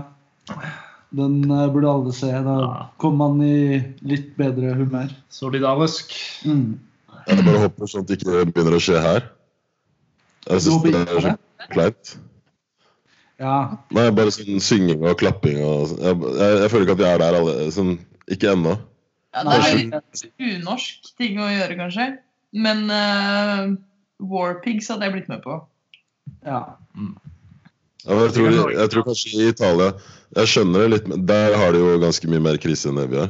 [1.14, 2.32] Den eh, burde alle se.
[2.32, 2.86] Da Ja.
[2.98, 5.12] kommer man i litt bedre humør.
[5.30, 6.14] Solidarisk.
[6.46, 6.80] Mm.
[7.28, 9.22] Jeg bare håper det ikke begynner å skje her.
[10.50, 11.36] Jeg synes syns det er så
[11.72, 12.18] kleint.
[13.44, 13.56] Ja.
[13.96, 17.22] Nei, bare sånn synging og klapping og jeg, jeg, jeg føler ikke at vi er
[17.24, 17.98] der alle sånn,
[18.32, 18.78] Ikke ennå.
[19.36, 22.06] ja, det er litt unorsk ting å gjøre, kanskje.
[22.56, 23.74] Men uh,
[24.24, 25.60] Warpigs hadde jeg blitt med på.
[26.48, 26.64] ja.
[28.04, 29.86] Ja, jeg, tror, jeg tror kanskje i Italia
[30.36, 33.06] Jeg skjønner det litt, men der har de jo ganske mye mer krise enn det
[33.14, 33.30] vi har.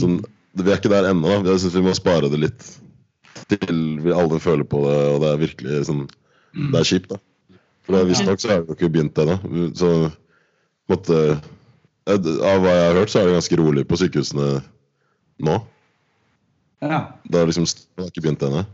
[0.00, 0.14] Sånn,
[0.56, 1.34] vi er ikke der ennå.
[1.44, 2.64] Jeg syns vi må spare det litt
[3.50, 7.20] til vi alle føler på det, og det er virkelig sånn Det er kjipt, da.
[7.90, 9.36] For visstnok så har vi jo ikke begynt ennå.
[9.78, 11.40] Så på en måte eh,
[12.10, 14.46] Av hva jeg har hørt, så er det ganske rolig på sykehusene
[15.46, 15.56] nå.
[16.82, 17.00] ja.
[17.24, 18.64] Det har liksom det har ikke begynt ennå.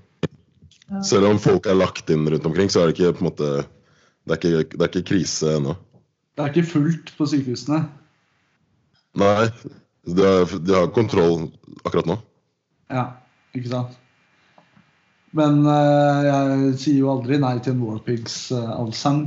[1.05, 3.51] Selv om folk er lagt inn rundt omkring, så er det ikke på en måte
[4.27, 5.77] Det er ikke, det er ikke krise ennå.
[6.37, 7.85] Det er ikke fullt på sykehusene.
[9.17, 9.47] Nei,
[10.07, 11.47] de har, de har kontroll
[11.85, 12.17] akkurat nå.
[12.93, 13.05] Ja,
[13.57, 13.95] ikke sant?
[15.33, 19.25] Men eh, jeg sier jo aldri nei til en Warpigs-allsang.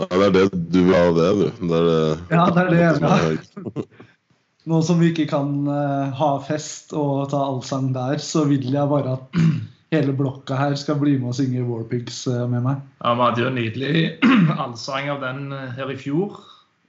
[0.00, 1.66] Nei, det er det du vil ha av det, du.
[1.68, 1.98] Det er det,
[2.30, 3.84] Ja, det er det jeg som vil ha.
[4.70, 8.90] Nå som vi ikke kan eh, ha fest og ta allsang der, så vil jeg
[8.90, 9.38] bare at
[9.94, 12.82] hele blokka her skal bli med og synge Warpigs eh, med meg.
[13.00, 14.04] Ja, Vi hadde jo en nydelig
[14.66, 16.40] allsang av den eh, her i fjor.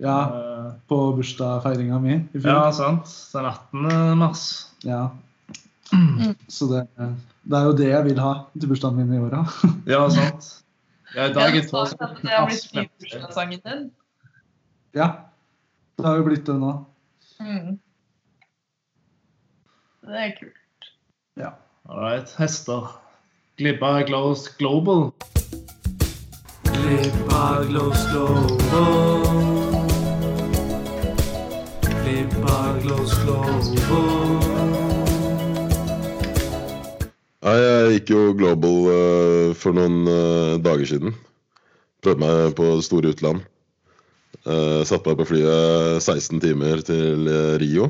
[0.02, 0.20] Ja,
[0.62, 2.48] Eh, på bursdagsfeiringa mi i fjor.
[2.52, 3.10] ja sant.
[3.34, 4.18] Den 18.
[4.20, 4.44] mars.
[4.86, 5.08] Ja.
[6.56, 6.86] Så det,
[7.44, 9.44] det er jo det jeg vil ha til bursdagen min i åra.
[9.92, 10.50] Ja, sant.
[11.16, 13.92] Ja, i dag Jeg er sa at det har blitt bursdagssangen din.
[14.96, 15.08] Ja,
[15.98, 16.72] det har jo blitt det nå.
[17.42, 17.78] Mm.
[20.08, 20.90] Det er kult.
[21.38, 21.54] Ja.
[21.90, 22.96] All right, hester.
[23.58, 25.12] Glibba Glows Global.
[26.64, 29.24] Glippa glows global.
[31.82, 34.51] Glippa glows global.
[37.42, 41.16] Nei, jeg gikk jo global uh, for noen uh, dager siden.
[42.06, 43.42] Prøvde meg på store utland.
[44.46, 47.26] Uh, satte meg på flyet 16 timer til
[47.62, 47.90] Rio.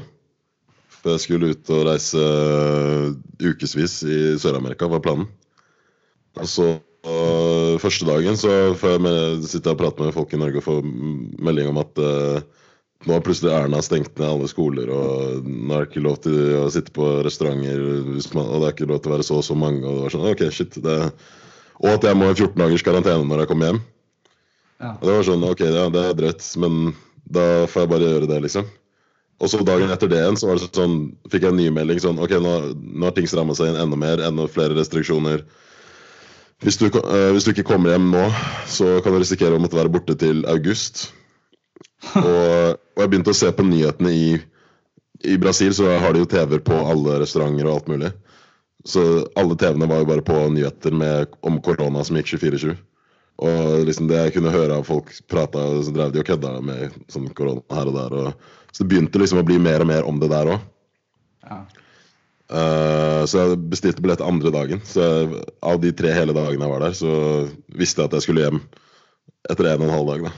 [1.01, 3.11] For jeg skulle ut og reise uh,
[3.43, 5.27] ukevis i Sør-Amerika, var planen.
[6.39, 6.71] Og så
[7.81, 10.83] første dagen så får jeg med, sitte og prater med folk i Norge og får
[11.41, 12.43] melding om at eh,
[13.05, 16.35] nå har plutselig Erna stengt ned alle skoler, og nå er det ikke lov til
[16.59, 19.57] å sitte på restauranter, og det er ikke lov til å være så og så
[19.57, 19.81] mange.
[19.81, 20.77] Og det var sånn, ok, shit.
[20.85, 20.97] Det,
[21.81, 23.81] og at jeg må i 14 dagers karantene når jeg kommer hjem.
[24.81, 24.91] Ja.
[24.91, 26.77] Og det var sånn, ok, ja, det er drøyt, men
[27.31, 28.69] da får jeg bare gjøre det, liksom.
[29.41, 30.99] Og så dagen etter det igjen så var det sånn,
[31.33, 33.97] fikk jeg en ny melding sånn, ok, nå, nå har ting strammet seg inn enda
[33.97, 35.41] mer, enda flere restriksjoner.
[36.61, 38.27] Hvis du, eh, hvis du ikke kommer hjem nå,
[38.69, 41.07] så kan du risikere å måtte være borte til august.
[42.21, 44.27] Og, og jeg begynte å se på nyhetene i,
[45.31, 48.11] i Brasil, så har de jo TV-er på alle restauranter og alt mulig.
[48.83, 49.03] Så
[49.37, 52.73] alle TV-ene var jo bare på nyheter med, om korona som gikk 24-7.
[53.41, 56.97] Og liksom det jeg kunne høre av folk prata, så drev de og kødda med
[57.09, 58.17] sånn korona her og der.
[58.17, 60.67] Og, så det begynte liksom å bli mer og mer om det der òg.
[61.41, 61.63] Ja.
[63.25, 64.83] så jeg bestilte billett andre dagen.
[64.85, 67.13] Så jeg, av de tre hele dagene jeg var der, så
[67.79, 68.61] visste jeg at jeg skulle hjem
[69.49, 70.27] etter en og en halv dag.
[70.27, 70.33] da.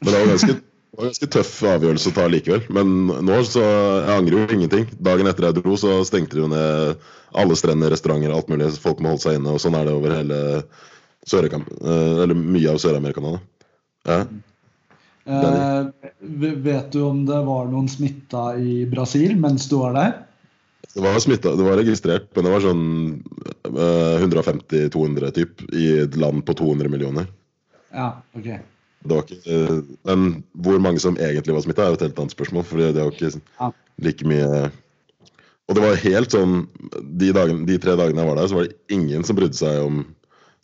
[0.00, 0.56] Men det var ganske,
[0.90, 2.64] det var ganske tøff avgjørelse å ta likevel.
[2.74, 4.88] Men nå så jeg angrer jo ingenting.
[4.98, 7.04] Dagen etter jeg dro, så stengte de ned
[7.38, 8.72] alle strender, restauranter, alt mulig.
[8.82, 9.54] Folk må holde seg inne.
[9.54, 10.40] Og sånn er det over hele
[11.30, 13.36] Sør-Amerika, eh, eller mye av Sør-Amerika.
[14.08, 14.18] Ja.
[15.30, 16.10] Eh,
[16.66, 20.16] vet du om det var noen smitta i Brasil mens du var der?
[20.90, 22.84] Det var smittet, det var registrert, men det var sånn
[23.68, 27.30] eh, 150-200 typ i et land på 200 millioner.
[27.94, 28.56] Ja, ok.
[29.00, 32.20] Det var ikke, eh, men hvor mange som egentlig var smitta, er jo et helt
[32.20, 32.66] annet spørsmål.
[32.68, 33.72] For det var ikke
[34.04, 34.70] like mye
[35.70, 36.64] Og det var helt sånn
[36.98, 39.84] de, dagen, de tre dagene jeg var der, så var det ingen som brydde seg
[39.84, 40.00] om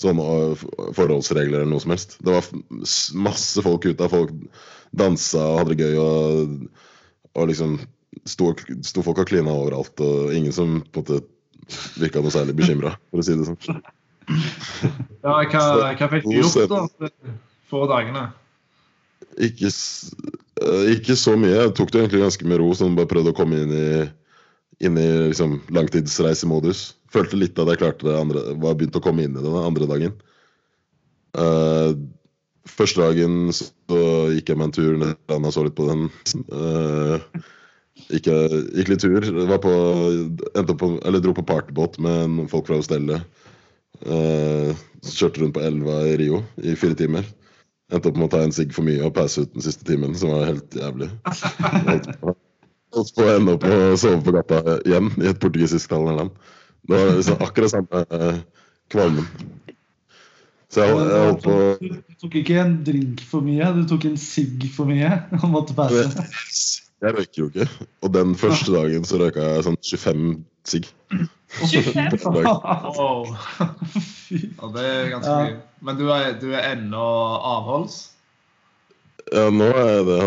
[0.02, 0.64] sånne eh,
[0.96, 2.16] forholdsregler eller noe som helst.
[2.26, 2.48] Det var
[3.14, 4.34] masse folk ute av folk
[4.96, 6.56] dansa og hadde det gøy og,
[7.38, 7.78] og liksom
[8.26, 8.50] sto,
[8.82, 11.22] sto folk og klina overalt, og ingen som på en måte
[12.00, 13.80] virka noe særlig bekymra, for å si det sånn.
[15.22, 15.64] Ja, hva,
[15.94, 16.82] hva fikk du gjort da
[17.70, 18.28] for dagene?
[19.42, 21.54] Ikke, eh, ikke så mye.
[21.54, 22.70] Jeg tok det egentlig ganske med ro.
[22.76, 23.88] Sånn bare prøvde å komme inn i,
[24.86, 26.88] inn i liksom, langtidsreisemodus.
[27.12, 29.60] Følte litt at jeg klarte det andre, var begynt å komme inn i det den
[29.62, 30.16] andre dagen.
[31.36, 31.92] Uh,
[32.66, 34.00] første dagen så
[34.32, 36.06] gikk jeg meg en tur ned og så litt på den.
[36.48, 37.20] Uh,
[38.08, 39.28] gikk, gikk litt tur.
[39.60, 39.76] På,
[40.72, 43.24] på, eller dro på partybåt med noen folk fra hostellet.
[44.04, 44.72] Uh,
[45.06, 47.28] kjørte rundt på elva i Rio i fire timer.
[47.92, 50.16] Endte opp med å ta en sigg for mye og passe ut den siste timen,
[50.18, 51.06] som var helt jævlig.
[52.96, 56.32] Og så ende opp med å sove på gata igjen i et portugisisktalende land.
[56.86, 58.40] Det var liksom akkurat samme eh,
[58.94, 59.28] kvalmen.
[60.72, 64.18] Så jeg, jeg holdt på Du tok ikke en drink for mye, du tok en
[64.20, 65.12] sigg for mye
[65.42, 66.08] og måtte passe.
[67.04, 67.68] Jeg røyker jo ikke.
[68.02, 70.30] Og den første dagen så røyka jeg sånn 25
[70.66, 70.88] sigg.
[71.46, 72.10] 25?
[72.18, 72.44] Per dag.
[72.96, 73.36] Wow.
[74.30, 75.38] Ja, det er ganske Ja.
[75.44, 75.56] mye.
[75.86, 77.02] Men du er, du er ennå
[77.54, 77.98] avholds?
[79.32, 80.18] Ja, nå er jeg det.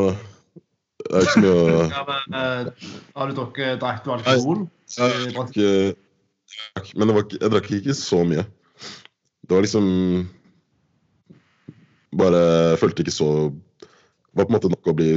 [0.99, 4.65] Det er ikke så mye å Ja, men eh, Har du drukket Drakk du alkohol?
[4.97, 5.95] Jeg drakk, jeg
[6.75, 8.43] drakk- men det var, jeg drakk ikke så mye.
[9.47, 9.87] Det var liksom
[12.19, 15.11] Bare følte ikke så Det var på en måte nok å bli,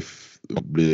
[0.74, 0.90] bli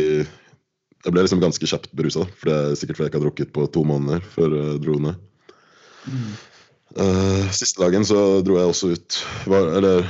[1.08, 3.52] Jeg ble liksom ganske kjapt berusa, for det er sikkert fordi jeg ikke har drukket
[3.54, 5.22] på to måneder før jeg dro ned.
[7.00, 9.16] Eh, siste dagen så dro jeg også ut.
[9.48, 10.02] Var, eller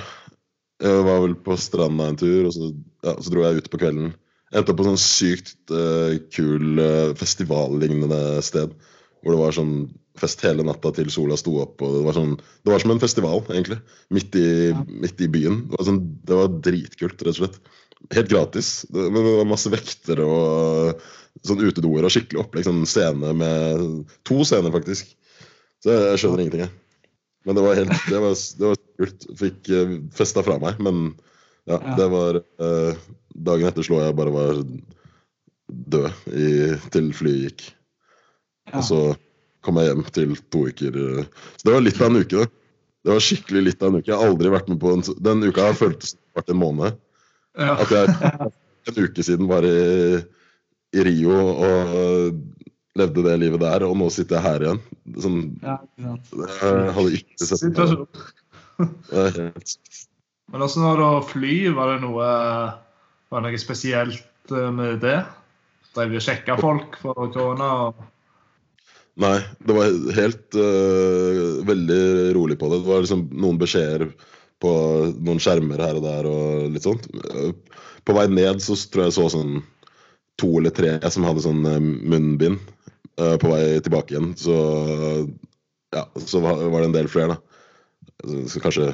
[0.82, 2.72] jeg var vel på stranda en tur, og så,
[3.06, 4.10] ja, så dro jeg ut på kvelden.
[4.50, 8.74] Endte opp på sånn sykt uh, kul uh, festivallignende sted.
[9.22, 9.74] Hvor det var sånn
[10.18, 11.82] fest hele natta til sola sto opp.
[11.84, 12.36] og Det var, sånn,
[12.66, 13.78] det var som en festival, egentlig.
[14.14, 14.48] Midt i,
[14.88, 15.66] midt i byen.
[15.68, 17.60] Det var, sånn, det var dritkult, rett og slett.
[18.14, 18.86] Helt gratis.
[18.88, 21.06] Det, var masse vektere og
[21.46, 22.66] sånn utedoer og skikkelig opplegg.
[22.68, 23.86] Sånn scene med
[24.28, 25.10] To scener, faktisk.
[25.84, 26.74] Så jeg, skjønner ingenting, jeg.
[27.46, 29.26] Men det var helt Det var, det var kult.
[29.42, 31.10] Fikk uh, festa fra meg, men
[31.68, 33.00] ja, det var eh,
[33.36, 34.60] Dagen etter slo jeg bare var
[35.68, 36.46] død i,
[36.94, 37.64] til flyet gikk.
[38.72, 39.00] Og så
[39.64, 40.96] kom jeg hjem til to uker.
[40.96, 41.26] eh,
[41.60, 42.48] Så det var litt av en uke, da.
[43.04, 44.08] Det var skikkelig litt av en uke.
[44.10, 46.60] Jeg har aldri vært med på en Den uka har føltes som det vært en
[46.62, 46.98] måned.
[47.58, 47.74] Ja.
[47.82, 48.14] At jeg
[48.88, 49.74] en uke siden var i,
[50.94, 52.38] i Rio og
[52.98, 54.80] levde det livet der, og nå sitter jeg her igjen.
[55.22, 57.88] Sånn, Ja, jeg hadde ikke sett det.
[58.78, 59.74] Det er helt
[60.52, 62.28] Men også når du fly, var det noe,
[63.28, 65.18] var det noe spesielt eh, med det?
[65.96, 67.68] Drev og sjekka folk for korona?
[67.88, 68.06] og-
[69.18, 72.02] Nei, det var helt uh, veldig
[72.36, 72.76] rolig på det.
[72.84, 74.12] Det var liksom noen beskjeder
[74.62, 74.70] på
[75.14, 77.06] noen skjermer her og der og litt sånt.
[78.06, 79.60] På vei ned så tror jeg så sånn
[80.38, 82.58] to eller tre som hadde sånn øh, munnbind.
[83.20, 84.56] øh, På vei tilbake igjen så
[85.94, 87.38] ja, så var det en del flere, da.
[88.50, 88.92] Så kanskje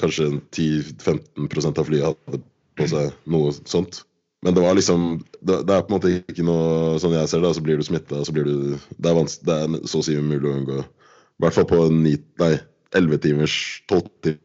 [0.00, 2.42] kanskje 10-15 av flyet hadde
[2.76, 4.02] på seg noe sånt.
[4.44, 7.54] Men det var liksom Det, er på en måte ikke noe sånn jeg ser det.
[7.56, 8.56] Så blir du smitta, så blir du
[8.98, 10.80] Det er, det er så å si umulig å unngå.
[10.82, 12.56] I hvert fall på ni, nei,
[12.96, 13.56] 11 timers,
[13.88, 14.42] 12 timers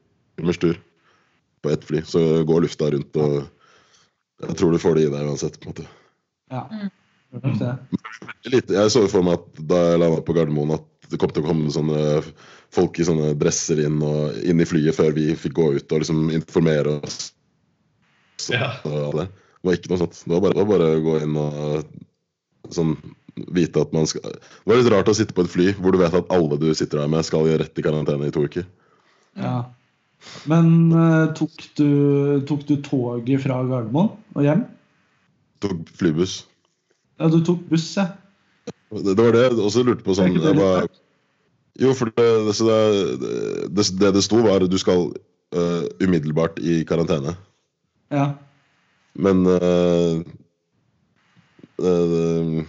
[0.62, 0.80] tur
[1.62, 2.02] på ett fly.
[2.06, 5.60] Så går lufta rundt, og jeg tror du får det i deg uansett.
[5.60, 5.88] på en måte.
[6.52, 6.66] Ja.
[6.72, 6.90] Mm.
[8.52, 11.48] Jeg så for meg at da jeg landa på Gardermoen, at det kom til å
[11.48, 12.02] komme sånne
[12.76, 16.04] folk i sånne dresser inn, og, inn i flyet før vi fikk gå ut og
[16.04, 17.32] liksom informere oss.
[18.42, 18.74] Så, Ja.
[18.84, 19.28] det.
[19.30, 20.24] det var ikke noe sånt.
[20.26, 22.96] Det var bare, det var bare å gå inn og sånn
[23.56, 26.00] vite at man skal Det var litt rart å sitte på et fly hvor du
[26.02, 28.66] vet at alle du sitter der med, skal rett i karantene i to uker.
[29.40, 29.72] Ja.
[30.50, 31.90] Men uh, tok, du,
[32.50, 34.66] tok du toget fra Gardermoen og hjem?
[35.62, 36.42] Tok flybuss.
[37.22, 38.10] Ja, du tok buss, ja.
[38.92, 40.16] Det, det var det jeg også lurte på.
[40.18, 40.88] Sånn det var,
[41.82, 42.56] Jo, for det det,
[43.72, 45.10] det, det, det sto, var at du skal
[45.56, 47.36] uh, umiddelbart i karantene.
[48.12, 48.34] Ja.
[49.14, 50.24] Men øh,
[51.82, 52.66] det,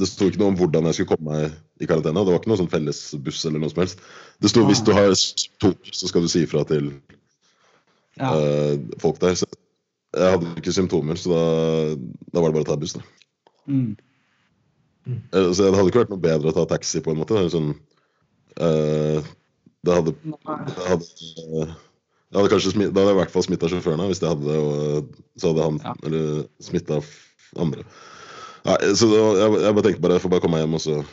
[0.00, 2.22] det sto ikke noe om hvordan jeg skulle komme meg i karantene.
[2.22, 4.02] Det var ikke noe sånn felles buss eller noe som helst.
[4.42, 5.12] Det sto hvis du har
[5.62, 6.92] to, så skal du si ifra til
[8.20, 8.30] ja.
[8.30, 9.36] uh, folk der.
[9.38, 9.48] Så
[10.12, 11.44] jeg hadde ikke symptomer, så da,
[12.34, 12.96] da var det bare å ta buss.
[12.98, 13.04] da.
[13.66, 13.92] Mm.
[15.06, 17.38] Eh, Så det hadde ikke vært noe bedre å ta taxi på en måte.
[17.38, 17.72] Det, sånn,
[18.60, 19.32] uh,
[19.82, 21.08] det hadde, det hadde,
[21.66, 24.46] det hadde kanskje smitt, Da hadde jeg i hvert fall smitta sjåføren, hvis jeg hadde
[24.48, 24.60] det.
[24.62, 25.94] Og så hadde han Ja.
[26.06, 27.00] eller smitta
[27.58, 27.84] andre.
[28.62, 30.80] Nei, så var- jeg, jeg bare tenkte bare jeg får bare komme meg hjem, og
[30.84, 31.04] så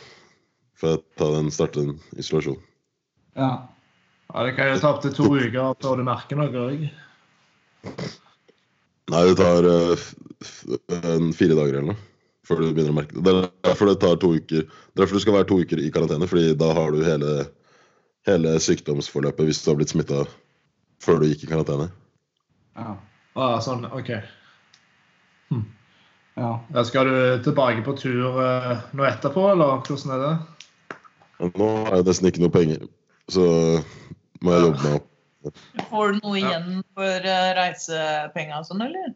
[0.80, 2.58] får jeg ta den, starte en isolasjon.
[3.38, 3.50] Ja.
[4.30, 6.84] Ja, Det kan jo ta opptil to uker før du merker noe òg.
[9.10, 12.00] Nei, det tar en fire dager eller noe
[12.50, 13.22] før du begynner å merke det.
[13.26, 14.66] Det er derfor det tar to uker.
[14.66, 17.34] Det er derfor du skal være to uker i karantene, fordi da har du hele,
[18.26, 20.24] hele sykdomsforløpet hvis du har blitt smitta
[21.04, 21.88] før du gikk i karantene.
[22.78, 22.96] Ja.
[23.38, 24.10] Ah, sånn, OK.
[25.50, 26.50] ja.
[26.74, 30.32] Ja, skal du tilbake på tur eh, nå etterpå, eller hvordan er det?
[31.40, 32.84] Nå har jeg nesten ikke noe penger,
[33.32, 33.44] så
[34.44, 35.06] må jeg jobbe meg opp.
[35.88, 39.12] Får du noe igjen for reisepenger reisepenga og sånn, eller?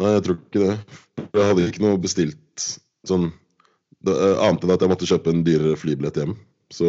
[0.00, 1.00] Nei, jeg tror ikke det.
[1.24, 2.68] Jeg hadde ikke noe bestilt
[3.06, 3.28] sånn
[4.04, 6.34] det, jeg enn at jeg måtte kjøpe en dyrere flybillett hjem.
[6.74, 6.88] Så,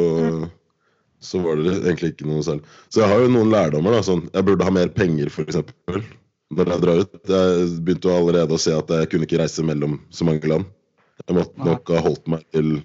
[1.24, 2.66] så var det egentlig ikke noe særlig.
[2.90, 3.96] Så jeg har jo noen lærdommer.
[3.96, 5.62] da, sånn, Jeg burde ha mer penger, f.eks.
[6.56, 7.20] Når jeg drar ut.
[7.32, 10.68] Jeg begynte jo allerede å se at jeg kunne ikke reise mellom så mange land.
[11.24, 12.76] Jeg måtte nok ha holdt meg til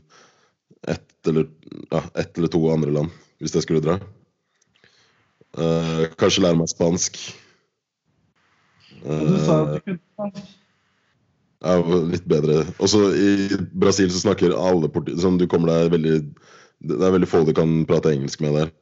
[0.88, 1.48] ett eller,
[1.90, 3.10] ja, ett eller to andre land
[3.40, 3.98] hvis jeg skulle dra.
[5.56, 7.18] Uh, kanskje lære meg spansk.
[9.00, 10.50] Og du sa Eh, at du kunne spansk.
[11.64, 11.74] ja,
[12.12, 12.58] litt bedre.
[12.78, 13.30] Også i
[13.72, 16.14] Brasil så snakker alle portugisisk Sånn, du kommer deg veldig
[16.84, 18.72] Det er veldig få du kan prate engelsk med der.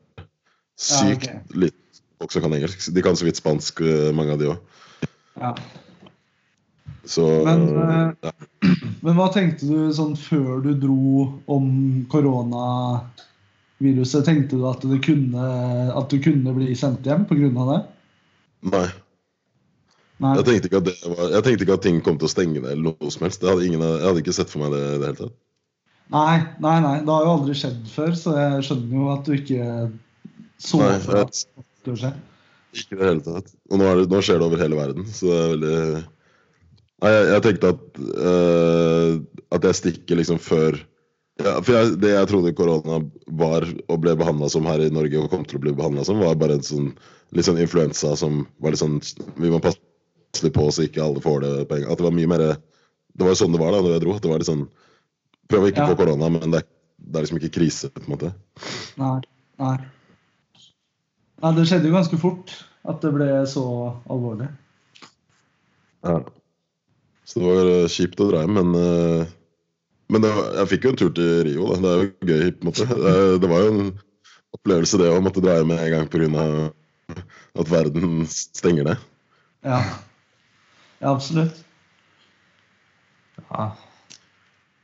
[0.78, 1.66] Sykt Ja, okay.
[1.66, 2.90] litt folk som kan engelsk.
[2.94, 4.58] De kan så vidt spansk, eh, mange av de òg.
[5.38, 5.54] Ja.
[7.08, 8.32] Så Men, eh, ja.
[9.00, 11.68] Men hva tenkte du sånn før du dro om
[12.12, 14.26] koronaviruset?
[14.26, 15.44] Tenkte du at, det kunne,
[15.96, 17.48] at du kunne bli sendt hjem pga.
[17.72, 17.80] det?
[18.74, 18.88] Nei.
[20.18, 20.34] Nei.
[20.40, 22.84] Jeg tenkte, det var, jeg tenkte ikke at ting kom til å stenge ned eller
[22.90, 23.44] noe som helst.
[23.46, 25.36] Hadde ingen, jeg hadde ikke sett for meg det i det hele tatt.
[26.10, 26.96] nei, nei, nei.
[27.06, 29.64] Det har jo aldri skjedd før, så jeg skjønner jo at du ikke
[30.58, 31.38] så Nei, for at det
[31.78, 32.12] skulle skje.
[32.74, 33.48] ikke i det hele tatt.
[33.70, 35.78] Og nå, det, nå skjer det over hele verden, så det er veldig
[37.04, 39.12] jeg, jeg tenkte at uh,
[39.54, 40.78] At jeg stikker liksom før
[41.38, 42.98] ja, For jeg, det jeg trodde korona
[43.40, 46.18] var og ble behandla som her i Norge, og kom til å bli behandla som,
[46.18, 46.88] var bare en sånn
[47.36, 48.98] litt sånn influensa som var litt sånn
[49.38, 49.78] Vi må passe
[50.42, 51.92] litt på så ikke alle får det på en gang.
[51.92, 54.16] At det var mye mer Det var jo sånn det var da når jeg dro.
[54.18, 54.66] Det var litt sånn
[55.48, 55.88] Prøv å ikke Ja.
[55.92, 56.66] få korona, men det er,
[56.98, 58.32] det er liksom ikke krise, på en måte.
[59.00, 59.14] Nei.
[59.62, 59.76] Nei.
[61.40, 62.52] Nei, det skjedde jo ganske fort
[62.84, 63.62] at det ble så
[64.12, 64.50] alvorlig.
[66.04, 66.18] Ja.
[67.28, 69.34] Så det var eh, kjipt å dra hjem, men eh,
[70.08, 71.76] Men det var, jeg fikk jo en tur til Rio, da.
[71.84, 72.84] Det er jo gøy, på en måte.
[72.88, 73.90] Det, Det var jo en
[74.56, 76.44] opplevelse, det å måtte dra hjem med en gang pga.
[77.58, 79.04] at verden stenger ned.
[79.66, 79.82] Ja.
[81.02, 81.60] ja absolutt.
[83.50, 83.68] Ja.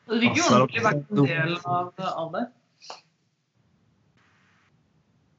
[0.08, 2.44] Du fikk jo Altså, ordentlig vært en del av, av det.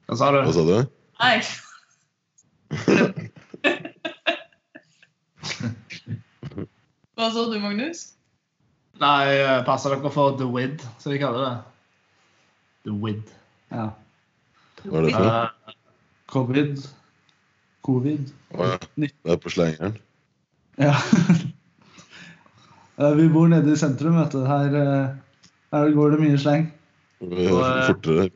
[0.06, 0.40] Hva sa du?
[0.42, 0.76] Hva sa du?
[1.22, 1.38] Nei.
[7.16, 8.02] Hva sa du, Magnus?
[9.00, 11.54] Nei, eh, passer dere for The Wid, som de kaller det?
[12.84, 13.22] The Wid.
[13.72, 13.86] Ja.
[14.84, 15.24] Hva er det for?
[15.24, 15.76] noe?
[16.32, 16.82] Covid.
[17.86, 18.32] Covid.
[18.52, 18.76] Å, ja.
[19.00, 19.96] Det er på slengeren.
[20.80, 20.96] Ja.
[22.96, 24.38] Eh, Vi bor nede i sentrum, vet du.
[24.48, 25.40] Her, eh,
[25.74, 26.62] her går det mye sleng.
[27.20, 28.30] Fortere.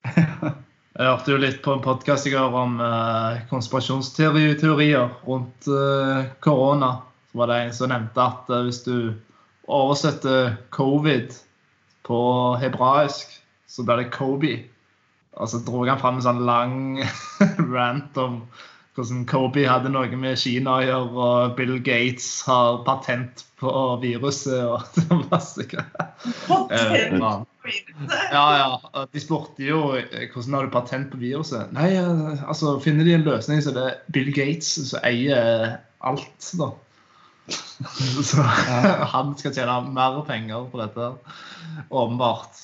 [0.96, 6.88] Jeg hørte jo litt på en podkast i går om eh, konspirasjonsteorier rundt eh, korona.
[7.36, 8.96] Var det en som nevnte at eh, hvis du
[9.66, 11.34] oversetter covid
[12.06, 12.20] på
[12.62, 13.34] hebraisk,
[13.66, 14.54] så blir det Kobe.
[15.36, 16.78] Og så dro han fram en sånn lang
[17.74, 18.40] rant om
[18.96, 24.62] hvordan Kobe hadde noe med Kina å gjøre, og Bill Gates har patent på viruset
[24.64, 24.96] og
[25.32, 26.08] masse greier.
[26.70, 27.18] Eh.
[28.32, 29.04] Ja, ja.
[29.12, 31.74] De spurte jo eh, hvordan har du patent på viruset.
[31.76, 31.90] Nei,
[32.46, 36.72] altså finner de en løsning, så det er Bill Gates som eier alt, da.
[38.28, 38.42] Så
[39.12, 41.10] han skal tjene mer penger på dette,
[41.88, 42.62] åpenbart.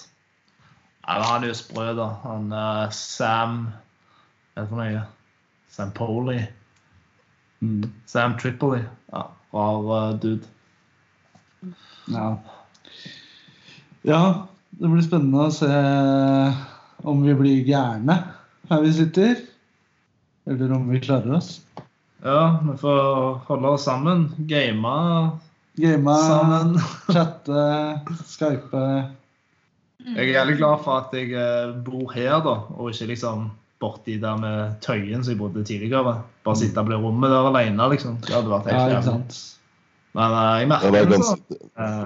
[1.03, 2.09] Nei, han er jo sprø, da.
[2.22, 3.64] Han uh, Sam
[4.55, 5.05] Hva for noe?
[5.72, 6.41] Sam Poli.
[7.62, 7.87] Mm.
[8.07, 8.83] Sam Tripoli.
[9.12, 10.47] Ja, rar uh, dude.
[12.11, 12.26] Ja.
[14.03, 14.22] ja,
[14.74, 15.70] det blir spennende å se
[17.07, 18.16] om vi blir gærne
[18.70, 19.37] her vi sitter.
[20.51, 21.61] Eller om vi klarer oss.
[22.23, 24.29] Ja, vi får holde oss sammen.
[24.39, 24.93] Game
[25.77, 26.77] Game, sammen.
[27.12, 27.62] chatte,
[28.29, 28.83] skype.
[30.03, 33.49] Jeg er jævlig glad for at jeg eh, bor her, da, og ikke liksom
[33.83, 36.16] borti der med Tøyen som jeg bodde tidligere.
[36.47, 38.18] Bare sitte og bli rommet der alene, liksom.
[38.23, 39.09] Det hadde vært Ja, helt ikke jævlig.
[39.11, 39.59] sant.
[40.18, 41.45] Men eh, jeg merker det en sånn,
[41.87, 42.05] eh,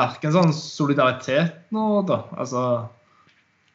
[0.00, 2.22] merker en sånn solidaritet nå, da.
[2.38, 2.64] Altså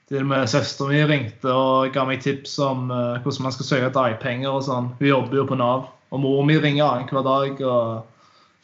[0.10, 3.70] Til og med søstera mi ringte og ga meg tips om uh, hvordan man skal
[3.70, 4.92] søke dagpenger og sånn.
[5.00, 5.88] Hun jobber jo på Nav.
[6.14, 7.64] Og mor mi ringer annenhver dag.
[7.66, 8.12] og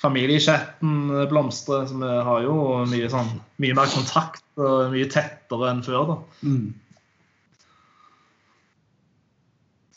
[0.01, 1.87] Familiechatten blomstrer.
[1.89, 2.55] Så vi har jo
[2.89, 6.13] mye, sånn, mye mer kontakt og mye tettere enn før.
[6.13, 6.19] da.
[6.45, 6.69] Mm.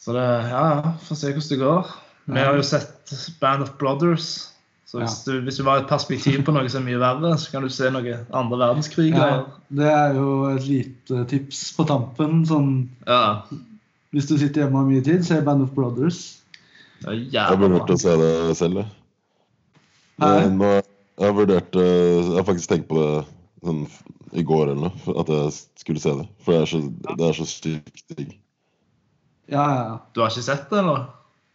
[0.05, 1.95] Så det, ja, ja, får se hvordan det går.
[2.25, 4.54] Vi har jo sett Band of Brothers.
[4.95, 7.51] Så hvis, du, hvis du var et perspektiv på noe som er mye verre, så
[7.51, 9.09] kan du se noe andre verdenskrig.
[9.11, 9.41] Ja,
[9.75, 12.45] det er jo et lite tips på tampen.
[12.47, 12.69] Sånn,
[13.09, 13.43] Ja.
[14.15, 16.21] hvis du sitter hjemme og har mye tid, se Band of Brothers.
[17.03, 18.87] Det er jeg vurderte å se det selv, jeg.
[20.55, 20.83] Nå-
[21.17, 23.27] Jeg har vurdert eh, Jeg har faktisk tenkt på det
[23.65, 23.83] sånn
[24.35, 26.25] i går eller noe, at jeg skulle se det.
[26.43, 26.81] For det er så,
[27.19, 28.33] det er så sykt digg.
[29.51, 29.99] Ja, ja, ja.
[30.15, 31.05] Du har ikke sett det, eller?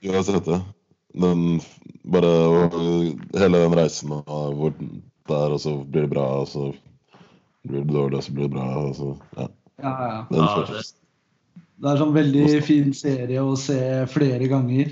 [0.04, 0.60] Jeg har sett det.
[1.14, 1.62] Den
[2.03, 2.70] bare
[3.38, 6.70] Hele den reisen hvor det er, og så blir det bra, og så
[7.68, 8.68] blir det dårlig, og så blir det bra.
[8.82, 9.47] Og så, ja.
[9.84, 10.24] ja, ja.
[10.30, 10.86] Den Ja, det,
[11.80, 13.80] Det er sånn veldig fin serie å se
[14.12, 14.89] flere ganger.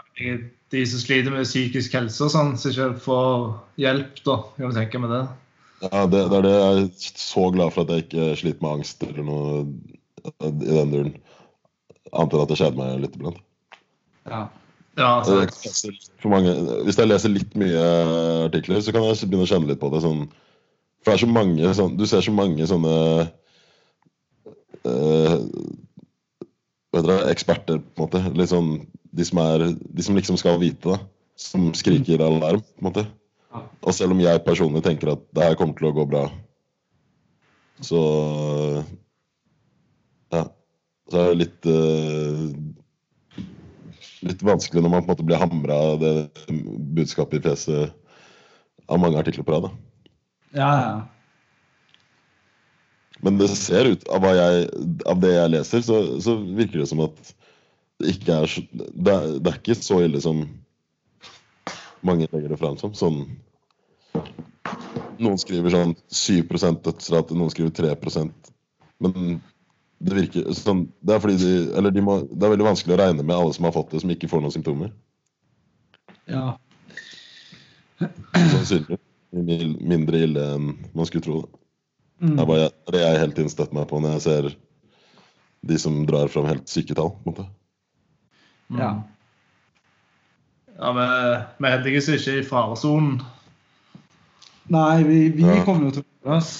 [0.71, 3.33] de som sliter med psykisk helse og sånn, som ikke får
[3.83, 4.37] hjelp, da.
[4.57, 5.25] Kan du tenke med det?
[5.85, 6.87] Ja, det, det er det jeg er
[7.21, 9.45] så glad for at jeg ikke sliter med angst eller noe
[10.27, 11.13] i den duren.
[12.15, 13.41] Annet enn at det skjedde meg litt iblant.
[14.27, 14.41] Ja.
[14.97, 15.91] Ja, altså,
[16.25, 16.53] mange,
[16.87, 17.83] hvis jeg leser litt mye
[18.47, 20.01] artikler, så kan jeg begynne å kjenne litt på det.
[20.07, 20.23] Sånn,
[21.05, 22.95] for det er så mange sånn, Du ser så mange sånne
[24.87, 25.37] eh,
[26.97, 28.49] heter eksperter, på en måte.
[28.51, 28.73] Sånn,
[29.13, 30.99] de, som er, de som liksom skal vite det.
[31.37, 33.07] Som skriker alarm, på en måte.
[33.85, 36.27] Og selv om jeg personlig tenker at det her kommer til å gå bra,
[37.85, 38.03] så
[40.33, 40.47] Ja.
[41.07, 42.49] Så er det litt uh,
[44.27, 46.15] Litt vanskelig når man på en måte blir hamra av det
[46.97, 47.93] budskapet i fjeset
[48.89, 49.69] av mange artikler på rad.
[50.57, 51.16] Ja, ja.
[53.27, 54.69] Men det ser ut, av, jeg,
[55.11, 57.33] av det jeg leser, så, så virker det som at
[57.99, 60.45] det ikke er så det er, det er ikke så ille som
[62.07, 62.95] mange legger det fram som.
[62.95, 63.25] Sånn
[65.17, 68.53] Noen skriver sånn 7% dødsrate, noen skriver 3%
[69.03, 69.41] Men
[69.99, 73.01] det virker sånn Det er fordi de Eller de må, det er veldig vanskelig å
[73.01, 74.93] regne med alle som har fått det, som ikke får noen symptomer.
[76.31, 76.47] Ja.
[77.99, 79.03] Sannsynligvis
[79.83, 81.43] mindre ille enn man skulle tro.
[81.45, 81.66] Da.
[82.21, 82.33] Mm.
[82.37, 84.47] Det er bare det er jeg hele tiden støtter meg på når jeg ser
[85.67, 87.11] de som drar fram helt syke tall.
[87.11, 87.47] på en måte.
[88.81, 88.95] ja.
[90.77, 91.05] Ja, vi,
[91.57, 93.23] vi er heldigvis ikke i faresonen.
[94.69, 95.63] Nei, vi, vi Ja.
[95.65, 96.51] kommer jo til å klare oss.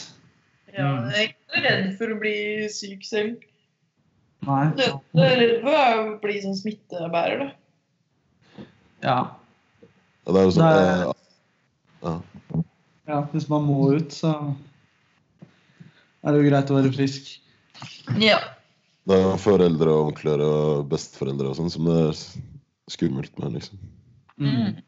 [0.73, 2.33] Ja, jeg er ikke redd for å bli
[2.73, 3.45] syk selv.
[4.47, 4.63] Nei.
[4.79, 4.83] Du
[5.21, 8.65] jeg er redd for å bli sånn smittebærer, da.
[9.05, 9.19] Ja.
[10.25, 10.81] Ja, det er jo sånn, Nei.
[10.81, 11.13] eh,
[12.07, 12.15] ja.
[13.13, 13.21] ja.
[13.35, 14.33] Hvis man må ut, så
[16.27, 17.31] er det jo greit å være frisk.
[18.21, 18.41] Ja.
[19.07, 22.23] Det er foreldre og onkler og besteforeldre og sånn som det er
[22.91, 23.79] skummelt med, liksom.
[24.43, 24.81] Mm.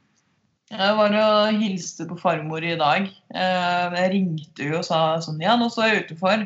[0.68, 3.07] Jeg var og hilste på farmor i dag.
[3.32, 6.45] Eh, Jeg ringte jo og sa sånn Ja, nå står jeg utenfor.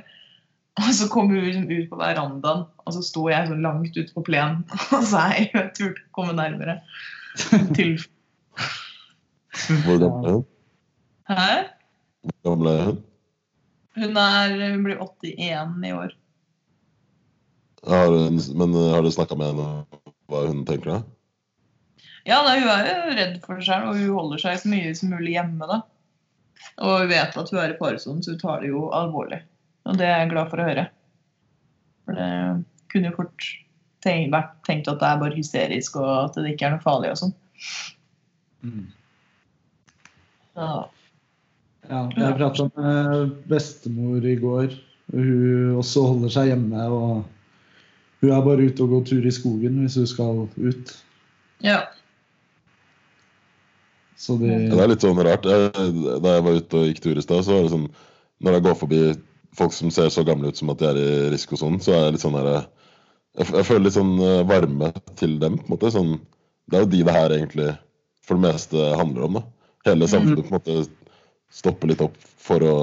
[0.81, 4.13] Og så kom hun liksom ut på verandaen, og så sto jeg så langt ute
[4.15, 4.63] på plenen.
[4.97, 6.79] Og så jeg jeg turte ikke komme nærmere.
[7.77, 7.99] Til
[9.85, 10.47] Hvor gammel er hun?
[11.29, 11.51] Hæ?
[12.23, 13.03] Hvor gammel er hun?
[13.99, 16.15] Hun, er, hun blir 81 i år.
[17.89, 20.91] Har hun men eh, har du snakka med henne om hva hun tenker?
[20.91, 21.03] da?
[22.25, 24.93] Ja, da, hun er jo redd for seg selv, og hun holder seg så mye
[24.97, 25.69] som mulig hjemme.
[25.69, 25.81] da.
[26.79, 29.43] Og hun vet at hun er i faresonen, så hun tar det jo alvorlig.
[29.89, 30.87] Og det er jeg glad for å høre.
[32.07, 32.31] For det
[32.93, 33.49] kunne jo fort
[34.05, 37.13] tenkt, vært tenkt at det er bare hysterisk, og at det ikke er noe farlig
[37.13, 37.35] og sånn.
[40.55, 40.69] Så,
[41.91, 44.75] Ja, jeg prata med bestemor i går.
[45.13, 46.85] Hun også holder seg hjemme.
[46.87, 47.25] og
[48.23, 50.95] Hun er bare ute og går tur i skogen hvis hun skal ut.
[51.65, 51.83] ja.
[54.23, 55.47] Så de Ja, det er litt sånn rart.
[55.51, 55.71] Jeg,
[56.23, 57.89] da jeg var ute og gikk tur i stad, så var det sånn
[58.39, 59.01] Når jeg går forbi
[59.59, 62.15] folk som ser så gamle ut som at de er i risikosonen, så er jeg
[62.15, 62.63] litt sånn her jeg,
[63.49, 65.91] jeg føler litt sånn eh, varme til dem, på en måte.
[65.95, 66.15] Sånn,
[66.71, 67.69] det er jo de det her egentlig
[68.23, 69.39] for det meste handler om.
[69.41, 69.43] da.
[69.91, 70.77] Hele samfunnet på en måte
[71.53, 72.77] stopper litt opp for å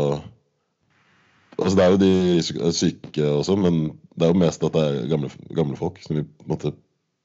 [1.59, 5.09] Altså Det er jo de syke også, men det er jo mest at det er
[5.11, 6.72] gamle, gamle folk som vi på en måte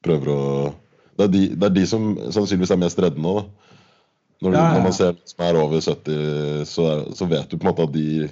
[0.02, 0.40] prøver å
[1.14, 3.36] det er, de, det er de som sannsynligvis er mest redde nå.
[3.38, 3.74] da.
[4.42, 4.72] Når, du, Ja, ja, ja.
[4.74, 7.70] når man ser noen som er over 70, så, er, så vet du på en
[7.70, 8.26] måte at de,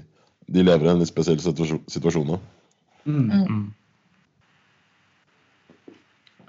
[0.51, 2.41] de lever i en litt spesiell situasjon, situasjon nå.
[3.07, 3.31] mm.
[3.31, 3.63] Mm.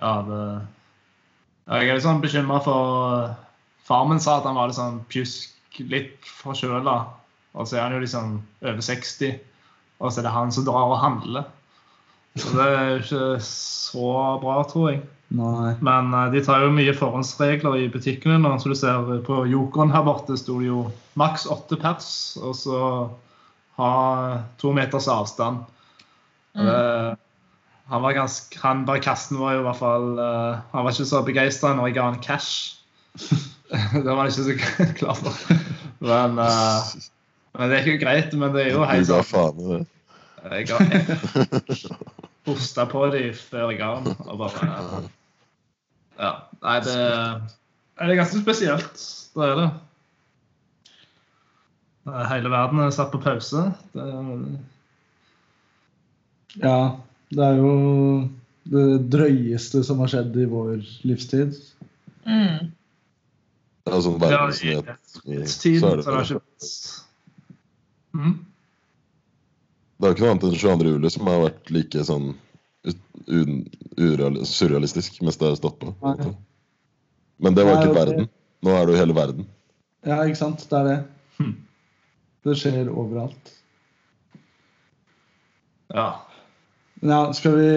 [0.02, 0.42] Ja, det
[1.70, 3.30] Jeg er litt sånn bekymra for
[3.88, 6.98] Far min sa at han var litt sånn pjusk, litt forkjøla.
[7.54, 9.40] Og så er han jo liksom over 60,
[10.02, 11.50] og så er det han som drar og handler.
[12.36, 15.04] Så det er jo ikke så bra, tror jeg.
[15.34, 15.74] Nei.
[15.86, 18.56] Men eh, de tar jo mye forhåndsregler i butikkene nå.
[18.62, 20.88] Så du ser på Jokeren her borte sto det jo
[21.20, 22.10] maks åtte pers,
[22.42, 22.80] og så
[23.78, 23.92] ha
[24.62, 25.64] to meters avstand.
[26.54, 26.68] Mm.
[26.68, 26.82] det,
[27.90, 31.08] han var ganske, han bare kasten var jo i hvert fall uh, Han var ikke
[31.10, 32.78] så begeistra når jeg ga han cash.
[33.94, 34.58] det var han ikke så
[35.00, 35.34] klar for.
[36.04, 36.94] Men, uh,
[37.56, 38.34] men det er ikke greit.
[38.36, 39.82] Men det er jo Du helt ga sånn faen i det.
[40.44, 40.78] Jeg ga
[42.50, 44.18] hosta på dem før jeg ga den.
[44.28, 45.04] Og bare
[46.20, 46.34] Ja.
[46.64, 46.98] Nei, det,
[48.00, 49.06] det er ganske spesielt.
[49.34, 49.72] Det er det.
[52.08, 53.70] Eh, Hele verden er satt på pause.
[53.96, 54.08] Det,
[56.62, 56.78] Ja,
[57.34, 57.74] det er jo
[58.70, 61.56] det drøyeste som har skjedd i vår livstid.
[62.28, 62.70] Mm.
[63.84, 64.92] Det er sånn verdensnyhet.
[65.24, 66.40] tiden Så så er det det
[68.16, 68.36] mm.
[70.00, 70.94] Det er ikke noe annet enn 22.
[70.96, 72.34] juli som har vært like sånn
[74.50, 75.94] surrealistisk mens det har stått på.
[76.00, 76.32] på.
[77.44, 78.30] Men det var ikke verden.
[78.64, 79.48] Nå er det jo hele verden.
[80.08, 80.64] Ja, ikke sant?
[80.70, 80.98] Det er det.
[81.40, 81.54] Hm.
[82.44, 83.54] Det skjer overalt.
[85.94, 86.08] Ja.
[87.00, 87.70] Men ja, skal vi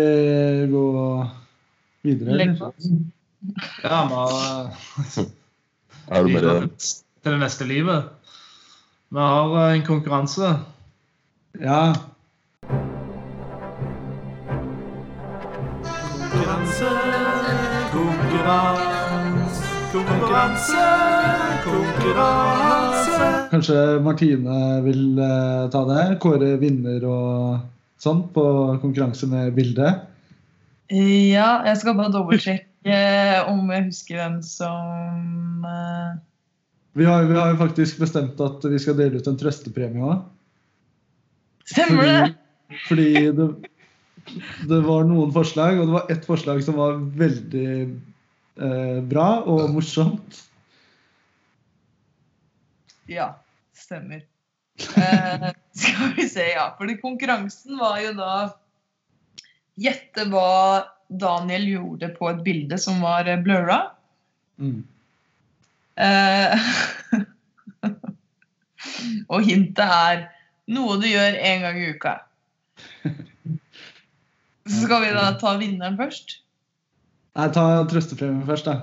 [0.70, 0.86] gå
[2.06, 2.58] videre, Legg
[3.82, 4.70] ja har
[6.08, 6.70] Er du med det?
[7.26, 8.04] til det neste livet.
[9.10, 10.50] Vi har eh, en konkurranse.
[11.58, 11.94] Ja.
[16.30, 16.90] Konkurranse,
[17.94, 20.84] konkurranse, konkurranse,
[21.64, 23.32] konkurranse.
[23.50, 26.04] Kanskje Martine vil eh, ta det?
[26.22, 27.58] Kåre vinner og
[27.98, 28.46] sånn på
[28.84, 30.06] konkurranse med bildet?
[30.94, 32.65] Ja, jeg skal bare dobbeltsjekke
[33.50, 36.16] om jeg husker hvem som eh,
[36.96, 40.22] Vi har, vi har jo faktisk bestemt at vi skal dele ut en trøstepremie òg.
[41.66, 42.28] Stemmer det?
[42.86, 43.48] Fordi det,
[44.70, 49.66] det var noen forslag, og det var ett forslag som var veldig eh, bra og
[49.74, 50.40] morsomt.
[53.10, 53.32] Ja,
[53.76, 54.24] stemmer.
[54.76, 55.50] Eh,
[55.82, 56.70] skal vi se, ja.
[56.78, 58.32] Fordi konkurransen var jo da
[59.76, 63.78] Gjette hva Daniel gjorde på et bilde som var eh, blurra.
[64.58, 64.82] Mm.
[65.96, 66.58] Eh,
[69.32, 70.26] og hintet er
[70.72, 72.14] noe du gjør en gang i uka.
[74.66, 76.28] Så skal vi da ta vinneren først.
[77.36, 78.74] Nei, ta trøstepremien først, da.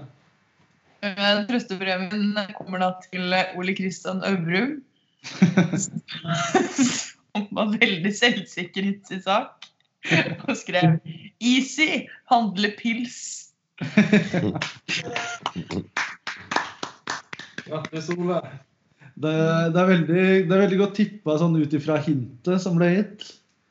[1.03, 4.78] Eh, Trøstepremien kommer da til Ole Kristian Øvrum.
[7.34, 9.67] Som var veldig selvsikker i sin sak.
[10.47, 10.99] Og skrev
[11.44, 13.52] 'Easy handle pils'.
[17.68, 18.39] Grattis, Ole.
[19.14, 19.34] Det,
[19.74, 23.28] det, er veldig, det er veldig godt tippa sånn ut ifra hintet som ble gitt.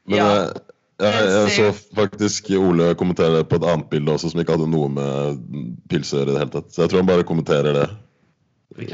[0.06, 0.28] Men Ja.
[0.28, 0.62] jeg,
[1.02, 1.66] jeg, jeg så
[1.96, 5.42] faktisk Ole kommentere på et annet bilde også, som ikke hadde noe med
[5.90, 6.70] pils å gjøre i det hele tatt.
[6.70, 7.88] Så jeg tror han bare kommenterer det.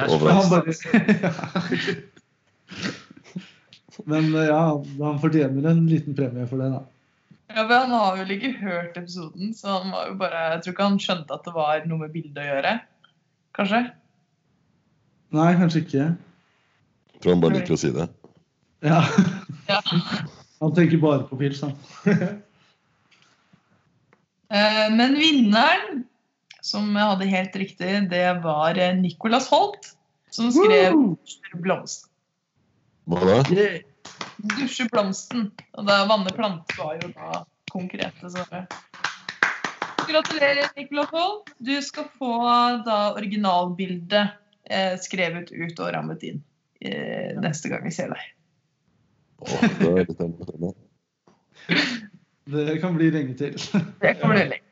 [0.09, 0.49] Overalt.
[4.09, 4.63] Men eh, ja,
[5.03, 6.83] han fortjener en liten premie for det, da.
[7.49, 10.75] Ja, men Han har vel ikke hørt episoden, så han var jo bare, jeg tror
[10.75, 12.75] ikke han skjønte at det var noe med bildet å gjøre.
[13.57, 13.81] Kanskje?
[15.37, 16.09] Nei, kanskje ikke.
[17.15, 18.09] Jeg tror han bare liker å si det.
[18.85, 19.01] Ja.
[19.69, 19.81] Ja.
[20.59, 21.75] Han tenker bare på pils, han.
[24.49, 26.07] Eh, Men vinneren,
[26.65, 29.91] som jeg hadde helt riktig, det var eh, Nicolas Holt,
[30.33, 30.97] som skrev
[31.61, 32.09] blomsten'.
[33.13, 33.37] Hva da?
[34.37, 35.51] Dusje blomsten.
[35.77, 38.75] Og da vanne planter var jo da konkrete svaret.
[40.09, 41.51] Gratulerer, Nicolas Holt.
[41.59, 42.33] Du skal få
[42.87, 44.29] da originalbildet
[44.71, 46.41] eh, skrevet ut og rammet inn
[46.81, 48.23] eh, neste gang vi ser deg.
[49.79, 50.79] Det er litt.
[52.49, 53.55] Det kan bli lenge til.
[54.01, 54.65] Det kan bli lenge.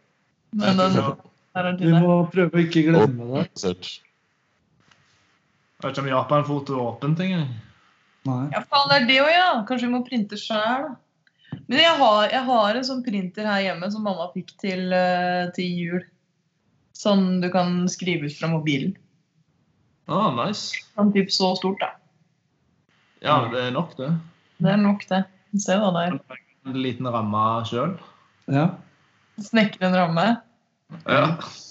[0.56, 3.44] Men den Vi må prøve å ikke glemme det.
[5.76, 7.50] Jeg vet ikke om Japan-foto er åpent engang.
[8.26, 8.44] Nei.
[8.54, 9.48] Ja, faen, det er det òg, ja.
[9.68, 10.90] Kanskje vi må printe sjøl.
[11.66, 15.48] Men jeg har, jeg har en sånn printer her hjemme som mamma fikk til, eh,
[15.56, 16.04] til jul.
[16.96, 18.94] Sånn du kan skrive ut fra mobilen.
[20.06, 20.78] Ah, nice.
[20.94, 21.94] Sånn typ så stort, da.
[23.24, 24.12] Ja, det er nok, det.
[24.62, 25.24] Det er nok, det.
[25.62, 26.40] Se hva det er.
[26.66, 27.96] En liten ramme sjøl.
[28.52, 28.68] Ja.
[29.42, 30.26] Snekre en ramme.
[31.02, 31.24] Ja.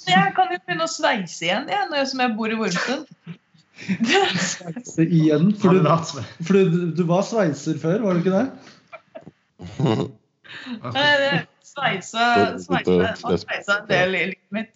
[0.10, 3.08] Jeg kan jo begynne å sveise igjen, jeg, når jeg, som jeg bor i Vormsund.
[4.86, 5.84] Så igjen, for, du,
[6.47, 8.47] for du, du var sveiser før, var du ikke det?
[11.76, 12.26] Sveise
[12.63, 13.07] sveise,
[13.41, 14.76] sveisa en del i livet mitt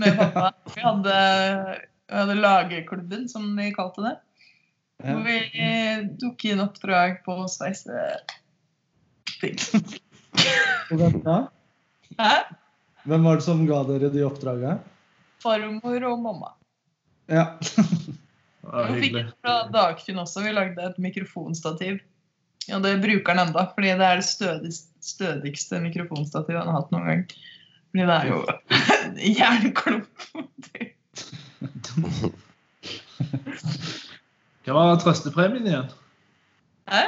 [0.00, 0.52] med pappa.
[0.72, 1.16] Vi hadde,
[2.08, 4.14] vi hadde lagerklubben, som vi kalte det.
[5.04, 5.36] Hvor vi
[6.22, 8.06] tok inn oppdrag på å sveise
[9.42, 9.58] ting.
[10.88, 11.38] Hvem da?
[12.16, 12.34] Hæ?
[13.04, 14.78] Hvem var det som ga dere de oppdragene?
[15.44, 16.54] Farmor og mamma.
[17.30, 17.44] Ja.
[18.64, 20.42] Ja, Vi fikk det fra Dagfinn også.
[20.44, 21.98] Vi lagde et mikrofonstativ.
[22.68, 26.94] Ja, det bruker han enda, fordi det er det stødigste, stødigste mikrofonstativet han har hatt
[26.94, 27.24] noen gang.
[27.92, 28.38] Fordi det er jo
[29.04, 30.08] en jernklump.
[34.64, 35.92] Hva var trøstepremien igjen?
[36.88, 37.04] Hæ?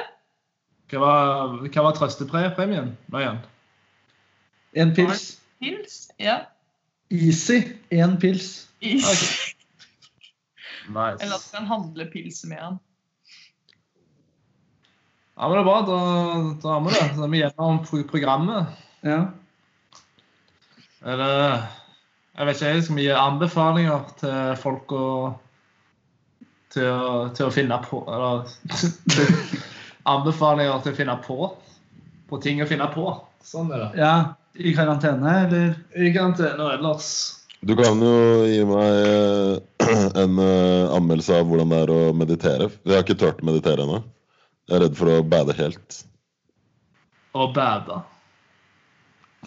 [0.93, 3.41] Hva var, hva var trøstepremien nå igjen?
[4.77, 5.25] En pils.
[5.65, 5.99] Pils?
[6.21, 6.43] Ja.
[7.09, 7.63] Easy.
[7.91, 8.67] En pils.
[8.85, 9.56] Is.
[10.89, 11.19] Nice.
[11.25, 12.77] Eller at du kan handle pils med han.
[15.37, 15.81] Ja, men det er bra.
[15.85, 15.97] Da,
[16.63, 17.09] da har vi det.
[17.17, 18.71] Da er vi gjennom pro- programmet.
[19.05, 19.19] Ja.
[21.07, 21.67] Eller
[22.37, 25.05] Jeg vet ikke, skal vi gi anbefalinger til folk å
[26.77, 28.51] til å, til å finne på Eller
[30.13, 31.39] anbefalinger til å finne på
[32.27, 33.05] på ting å finne på.
[33.47, 33.91] Sånn er det.
[34.03, 34.15] ja.
[34.59, 35.75] I karantene, eller?
[35.95, 37.09] I karantene og ellers.
[37.63, 38.15] Du kan jo
[38.49, 39.59] gi meg eh,
[40.23, 42.71] en uh, anmeldelse av hvordan det er å meditere.
[42.85, 44.03] Jeg har ikke turt å meditere ennå.
[44.67, 46.01] Jeg er redd for å bade helt.
[47.37, 48.01] Å bade.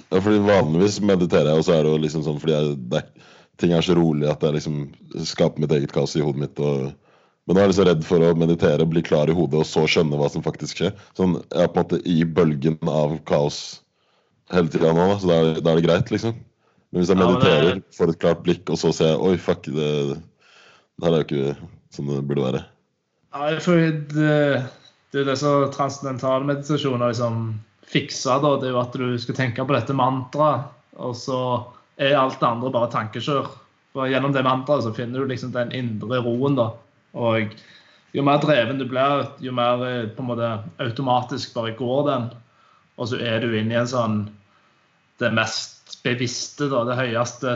[0.09, 3.03] Ja, fordi Vanligvis mediterer jeg, og så er det jo liksom sånn fordi jeg, det
[3.59, 4.81] ting er så rolig at jeg liksom
[5.27, 6.61] skaper mitt eget kaos i hodet mitt.
[6.63, 6.89] Og,
[7.45, 9.83] men nå er jeg liksom redd for å meditere, bli klar i hodet og så
[9.89, 10.93] skjønne hva som faktisk skjer.
[11.19, 13.81] Sånn, Jeg er på en måte i bølgen av kaos
[14.53, 16.37] hele tida nå, da, så da er, da er det greit, liksom.
[16.89, 19.19] Men hvis jeg Ja, men det- mediterer, får et klart blikk, og så ser jeg
[19.21, 20.21] oi, fuck, det,
[20.99, 22.61] det her er jo ikke sånn det burde være.
[23.37, 23.79] Nei, for
[24.11, 24.35] det,
[25.13, 27.41] det er det som transcendental meditasjon har liksom
[27.89, 28.39] fiksa.
[28.43, 30.69] Da, det er jo at du skal tenke på dette mantraet,
[30.99, 31.39] og så
[31.99, 33.49] er alt det andre bare tankekjør.
[33.95, 36.57] For Gjennom det mantraet så finner du liksom den indre roen.
[36.59, 36.71] da.
[37.17, 37.55] Og
[38.13, 42.29] jo mer dreven du blir, jo mer eh, på en måte automatisk bare går den.
[42.99, 44.15] og så er du inne i en sånn
[45.19, 47.53] det mest bevisste, da, det høyeste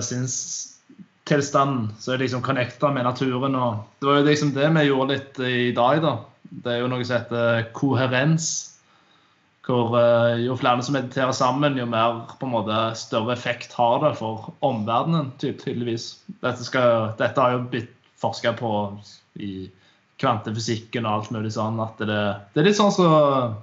[1.23, 1.95] sinnstilstanden.
[1.99, 3.55] Så det liksom connecta med naturen.
[3.55, 6.19] og Det var jo liksom det vi gjorde litt i dag, da.
[6.43, 8.69] Det er jo noe som heter koherens.
[9.63, 14.01] Hvor eh, jo flere som mediterer sammen, jo mer på en måte større effekt har
[14.03, 16.19] det for omverdenen, tydeligvis.
[16.41, 18.99] Dette, skal, dette har jo blitt forska på
[19.39, 19.69] i
[20.19, 21.79] kvantefysikken og alt mulig sånn.
[21.79, 22.19] at Det,
[22.53, 23.55] det er litt sånn som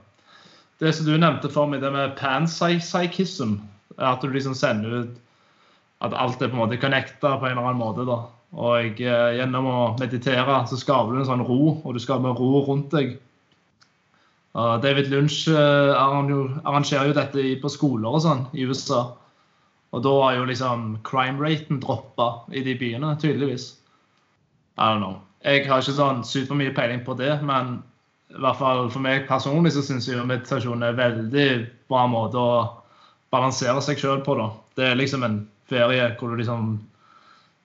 [0.81, 3.59] det som du nevnte for meg, det med panpsychism.
[4.01, 5.19] At du liksom sender ut
[6.01, 8.07] at alt er på en måte connecta på en eller annen måte.
[8.09, 8.22] da.
[8.61, 12.64] Og eh, gjennom å meditere så skaper du en sånn ro, og du skaper ro
[12.66, 13.18] rundt deg.
[14.82, 19.05] David Lunch eh, arrangerer jo dette på skoler og sånn i USA.
[19.94, 23.72] Og da har jo liksom crime-raten droppa i de byene, tydeligvis.
[24.78, 25.20] I don't know.
[25.44, 27.78] Jeg har ikke sånn supermye peiling på det, men
[28.30, 31.48] i hvert fall for meg personlig så syns jeg jo meditasjon er en veldig
[31.90, 32.53] bra måte å
[33.34, 34.36] balansere seg sjøl på.
[34.38, 34.51] da.
[34.78, 35.40] Det er liksom en
[35.71, 36.79] ferie hvor du liksom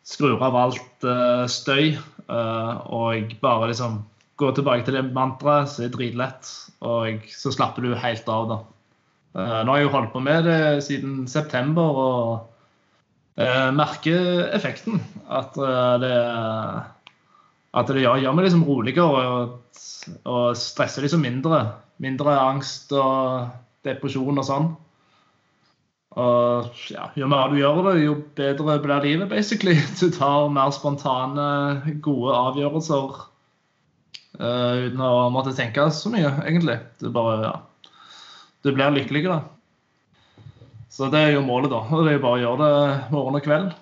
[0.06, 1.96] skrur av alt uh, støy
[2.30, 4.04] uh, og bare liksom
[4.40, 6.50] går tilbake til det mantraet så er dritlett,
[6.84, 8.58] og så slapper du helt av, da.
[9.36, 12.52] Uh, nå har jeg jo holdt på med det siden september og
[13.36, 15.02] merker effekten.
[15.28, 15.58] At
[16.00, 16.12] det
[17.76, 19.82] at det gjør, gjør meg liksom roligere og,
[20.32, 21.60] og stresser liksom mindre.
[22.04, 23.50] Mindre angst og
[23.84, 24.70] depresjon og sånn.
[26.16, 29.76] Og ja, jo mer du gjør det, jo bedre blir livet, basically.
[30.00, 31.48] Du tar mer spontane,
[32.04, 33.18] gode avgjørelser
[34.40, 36.80] uh, uten å måtte tenke så mye, egentlig.
[37.04, 37.92] Du bare, ja.
[38.64, 39.42] Du blir lykkeligere.
[40.90, 41.84] Så det er jo målet, da.
[41.92, 43.74] Og det er jo bare å gjøre det morgen og kveld.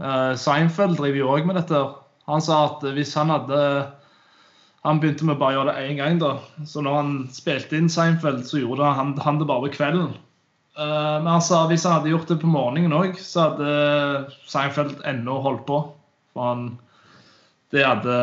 [0.00, 1.84] Uh, Seinfeld driver jo òg med dette.
[2.30, 3.58] Han sa at hvis han hadde
[4.86, 6.32] Han begynte med bare å gjøre det én gang, da.
[6.66, 10.16] Så når han spilte inn Seinfeld, så gjorde han, han det bare ved kvelden.
[10.78, 13.72] Eh, men sa hvis han hadde gjort det på morgenen òg, så hadde
[14.48, 15.82] Seinfeld ennå holdt på.
[16.32, 16.70] For han
[17.72, 18.14] Det hadde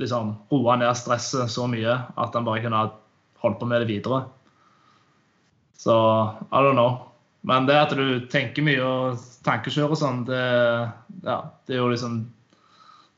[0.00, 2.92] liksom roa ned stresset så mye at han bare kunne ha
[3.42, 4.22] holdt på med det videre.
[5.76, 5.92] Så
[6.48, 7.08] I don't know.
[7.42, 10.40] Men det at du tenker mye og tankekjører sånn, det,
[11.26, 12.22] ja, det er jo liksom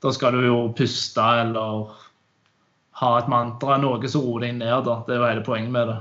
[0.03, 1.93] Da skal du jo puste eller
[3.01, 4.85] ha et mantra, noe som roer deg ned.
[4.85, 4.99] da.
[5.07, 6.01] Det er jo hele poenget med det.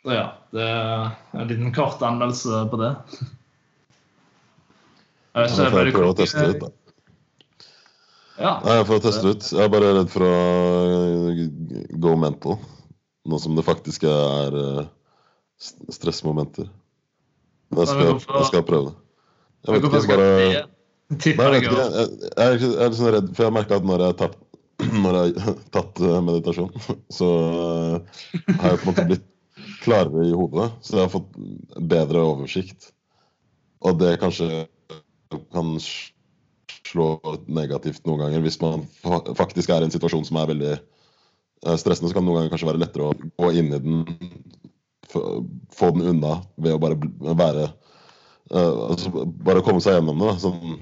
[0.00, 0.26] Så ja,
[0.56, 2.90] det er en liten kort anmeldelse på det.
[5.36, 6.70] Jeg får jeg det prøve å teste det ut, da.
[8.40, 8.52] Ja.
[8.64, 9.48] Nei, jeg får teste det ut.
[9.52, 11.42] Jeg er bare redd for å uh,
[12.00, 12.56] go mental.
[13.28, 14.82] Nå som det faktisk er uh,
[15.60, 16.70] stressmomenter.
[17.70, 18.96] Men jeg skal, jeg skal prøve det.
[19.66, 20.30] Jeg vet ikke, jeg bare...
[21.10, 22.54] Nei, jeg, ikke, jeg, er,
[22.86, 24.38] litt sånn redd, for jeg har merka at når jeg har tatt,
[25.76, 26.70] tatt eh, meditasjon,
[27.18, 28.20] så eh,
[28.62, 29.26] har jeg på en måte blitt
[29.80, 30.70] klarere i hodet.
[30.84, 31.36] Så jeg har fått
[31.90, 32.90] bedre oversikt.
[33.86, 34.66] Og det kanskje
[35.54, 35.76] kan
[36.90, 37.06] slå
[37.46, 38.84] negativt noen ganger hvis man
[39.38, 42.10] faktisk er i en situasjon som er veldig eh, stressende.
[42.10, 44.02] Så kan det noen ganger kanskje være lettere å gå inn i den,
[45.10, 46.98] få den unna ved å bare
[47.44, 50.36] være eh, altså Bare komme seg gjennom det.
[50.44, 50.80] Sånn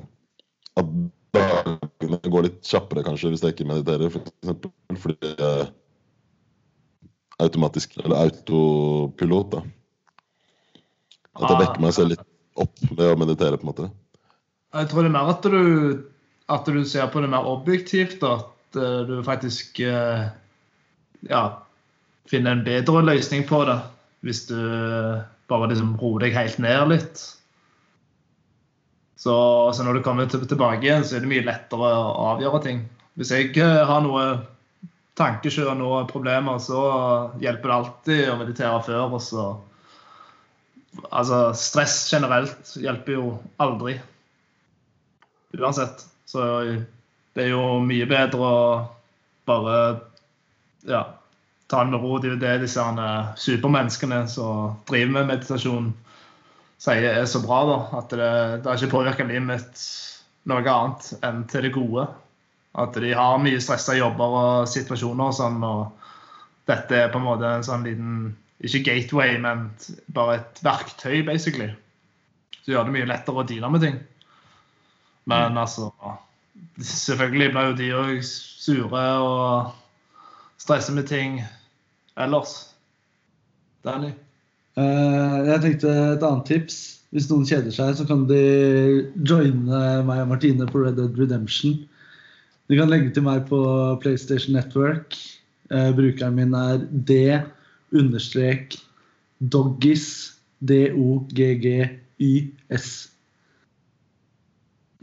[0.78, 0.94] at
[1.36, 4.72] dagene går litt kjappere kanskje hvis jeg ikke mediterer, for eksempel,
[5.02, 5.34] fordi
[7.42, 9.62] automatisk, eller autopilot, da.
[11.38, 12.26] At jeg vekker meg selv litt
[12.58, 13.88] opp ved å meditere, på en måte.
[14.74, 15.62] Jeg tror det er mer at du,
[16.52, 18.24] at du ser på det mer objektivt.
[18.26, 20.26] At eh, du faktisk eh,
[21.30, 21.42] ja,
[22.28, 23.78] finner en bedre løsning på det.
[24.26, 24.58] Hvis du
[25.48, 27.22] bare liksom roer deg helt ned litt.
[29.18, 29.34] Så,
[29.74, 32.84] så når du kommer tilbake igjen, så er det mye lettere å avgjøre ting.
[33.18, 34.26] Hvis jeg eh, har noe
[35.18, 36.82] tankekjør, noe problemer, så
[37.42, 39.16] hjelper det alltid å meditere før.
[39.18, 39.48] og så
[41.12, 43.24] Altså, stress generelt hjelper jo
[43.62, 43.98] aldri.
[45.54, 46.06] Uansett.
[46.26, 46.42] Så
[47.36, 48.56] det er jo mye bedre å
[49.46, 49.76] bare
[50.88, 51.04] ja,
[51.68, 52.18] ta det med ro.
[52.18, 52.84] Det er jo det disse
[53.44, 55.92] supermenneskene som driver med meditasjon,
[56.82, 57.60] sier er så bra.
[57.68, 58.30] da, At det,
[58.64, 59.84] det har ikke påvirka livet mitt
[60.48, 62.08] noe annet enn til det gode.
[62.78, 65.62] At de har mye stressa jobber og situasjoner og sånn.
[65.64, 69.68] og Dette er på en måte en sånn liten Ikke gateway, men
[70.10, 71.70] bare et verktøy, basically.
[72.64, 74.00] Så gjør det mye lettere å deale med ting.
[75.30, 75.92] Men altså
[76.78, 79.70] Selvfølgelig blir jo de òg sure og
[80.58, 81.38] stresser med ting
[82.18, 82.74] ellers.
[83.86, 84.10] Danny?
[84.78, 86.78] Eh, jeg tenkte et annet tips.
[87.14, 88.40] Hvis noen kjeder seg, så kan de
[89.26, 91.78] joine meg og Martine på Red Dead Redemption.
[92.68, 93.58] De kan legge til meg på
[94.02, 95.16] PlayStation Network.
[95.72, 97.40] Eh, brukeren min er d
[97.96, 98.76] understrek
[99.40, 100.38] Doggis.
[100.58, 101.86] D-o-g-g-y-s.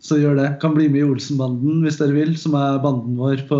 [0.03, 0.49] Så gjør det.
[0.61, 3.59] Kan bli med i Olsenbanden hvis dere vil, som er banden vår på,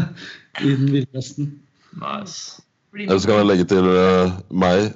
[0.66, 1.60] i den ville vesten.
[2.02, 2.62] Nice.
[2.98, 4.90] Eller så kan jeg legge til uh, meg.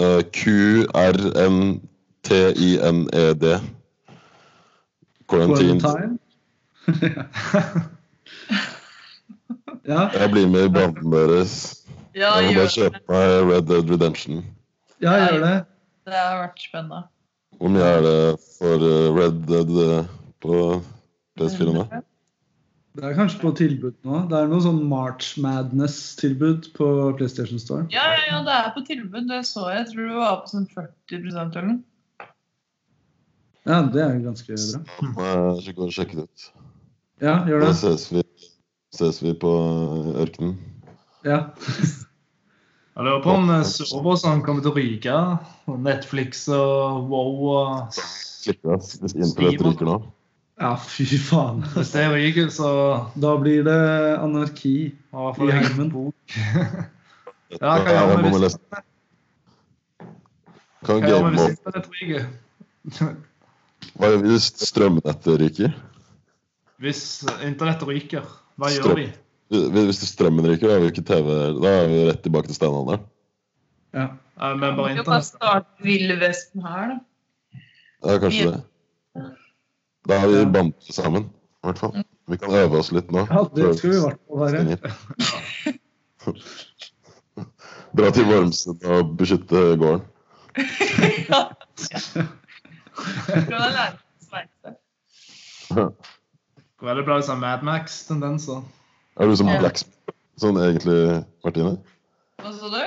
[0.00, 1.84] uh, Q-R-N-T-I-N-E-D.
[5.28, 5.80] Quarantine.
[5.80, 6.18] Quarantine.
[9.84, 11.54] Ja, Jeg blir med i banden deres.
[12.14, 12.74] Ja, Jeg må bare det.
[12.76, 14.42] kjøpe meg Red Dead Redemption.
[15.02, 15.54] ja, gjør det.
[16.04, 17.02] Det har vært spennende.
[17.58, 18.18] Hvor mye er det
[18.58, 20.10] for eh, Red Dead eh,
[20.44, 20.58] på
[21.38, 21.84] PS4 nå?
[22.94, 24.20] Det er kanskje på tilbud nå.
[24.30, 27.88] Det er noe sånn March Madness-tilbud på PlayStation Store.
[27.94, 29.26] Ja, ja, ja, det er på tilbud.
[29.30, 29.80] Det så jeg.
[29.80, 31.80] Jeg tror det var på sånn 40 eller noe.
[33.64, 35.32] Ja, det er ganske bra.
[35.56, 36.46] Jeg skal gå og sjekke det ut.
[37.24, 38.22] Ja, gjør Da ses vi,
[38.94, 40.58] ses vi på eh, ørkenen.
[41.24, 41.46] Ja.
[42.94, 45.14] Jeg lurer på om eh, serversene kommer til å ryke.
[45.82, 47.96] Netflix og Wow og
[48.44, 49.96] hvis internett ryker nå.
[50.60, 51.64] ja, fy faen.
[51.74, 52.68] Hvis det ryker, så
[53.16, 53.78] Da blir det
[54.20, 54.74] anarki.
[54.92, 55.90] i hvert fall I jeg heimen.
[57.54, 58.58] Ja, hva gjør vi hvis,
[60.84, 62.28] hva gjør vi hvis internett ryker?
[63.94, 65.76] Hva gjør vi hvis strømnettet ryker?
[66.84, 67.02] Hvis
[67.40, 68.26] internettet ryker,
[68.60, 69.06] hva gjør vi?
[69.72, 71.28] Hvis strømmen ryker, da er vi ikke TV
[71.62, 73.04] Da er vi rett tilbake til steinalderen.
[73.94, 74.06] Ja.
[74.36, 74.90] Men bare internett.
[74.90, 76.96] Vi kan bare starte Ville Vesten her, da.
[78.04, 78.62] Ja, kanskje det.
[80.08, 82.04] Da er vi bandt sammen, i hvert fall.
[82.28, 83.24] Vi kan øve oss litt nå.
[83.30, 84.76] ja, det skal vi i hvert fall være.
[87.94, 90.02] Dra til Vormsund og beskytte gården.
[91.30, 91.40] ja.
[91.78, 94.76] Skal da lære å sveise.
[96.84, 98.60] Er det ble sånn Mad Max-tendenser?
[99.20, 99.58] Er du som Ja.
[99.62, 101.78] blacksmith sånn egentlig, Martine?
[102.42, 102.82] Hva sa du?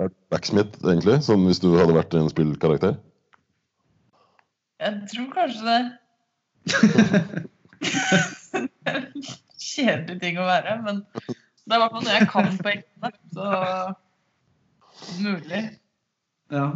[0.00, 2.98] Er du blacksmith egentlig, sånn hvis du hadde vært en spillkarakter?
[4.80, 5.80] Jeg tror kanskje det.
[9.60, 13.10] Kjedelig ting å være, men det er i hvert fall noe jeg kan på ekte.
[13.34, 13.44] Så
[15.22, 15.62] mulig.
[16.50, 16.66] Ja.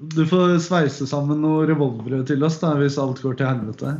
[0.00, 3.92] Du får sveise sammen noen revolvere til oss da, hvis alt går til helvete.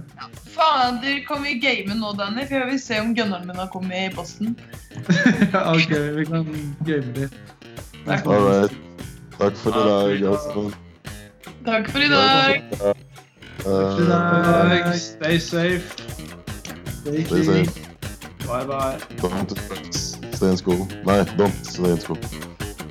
[0.55, 2.45] Faen, du kan vi game nå, Danny?
[2.49, 4.57] For jeg vil se om gunneren min har kommet i posten.
[5.74, 6.45] Ok, vi kan
[6.86, 7.36] game litt.
[8.05, 8.26] Takk.
[8.26, 8.74] All right.
[9.38, 10.66] Takk for i dag, altså.
[11.64, 12.61] Takk for i dag.
[12.74, 13.03] Takk
[13.64, 14.95] for i Eh, dag.
[15.01, 15.95] Stay safe.
[17.01, 17.88] Stay Stay safe.
[18.45, 18.99] Bye bye.
[19.22, 19.57] Don't
[20.34, 20.86] stay in school.
[21.07, 22.18] Nei, don't stay in school.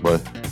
[0.02, 0.43] Bye.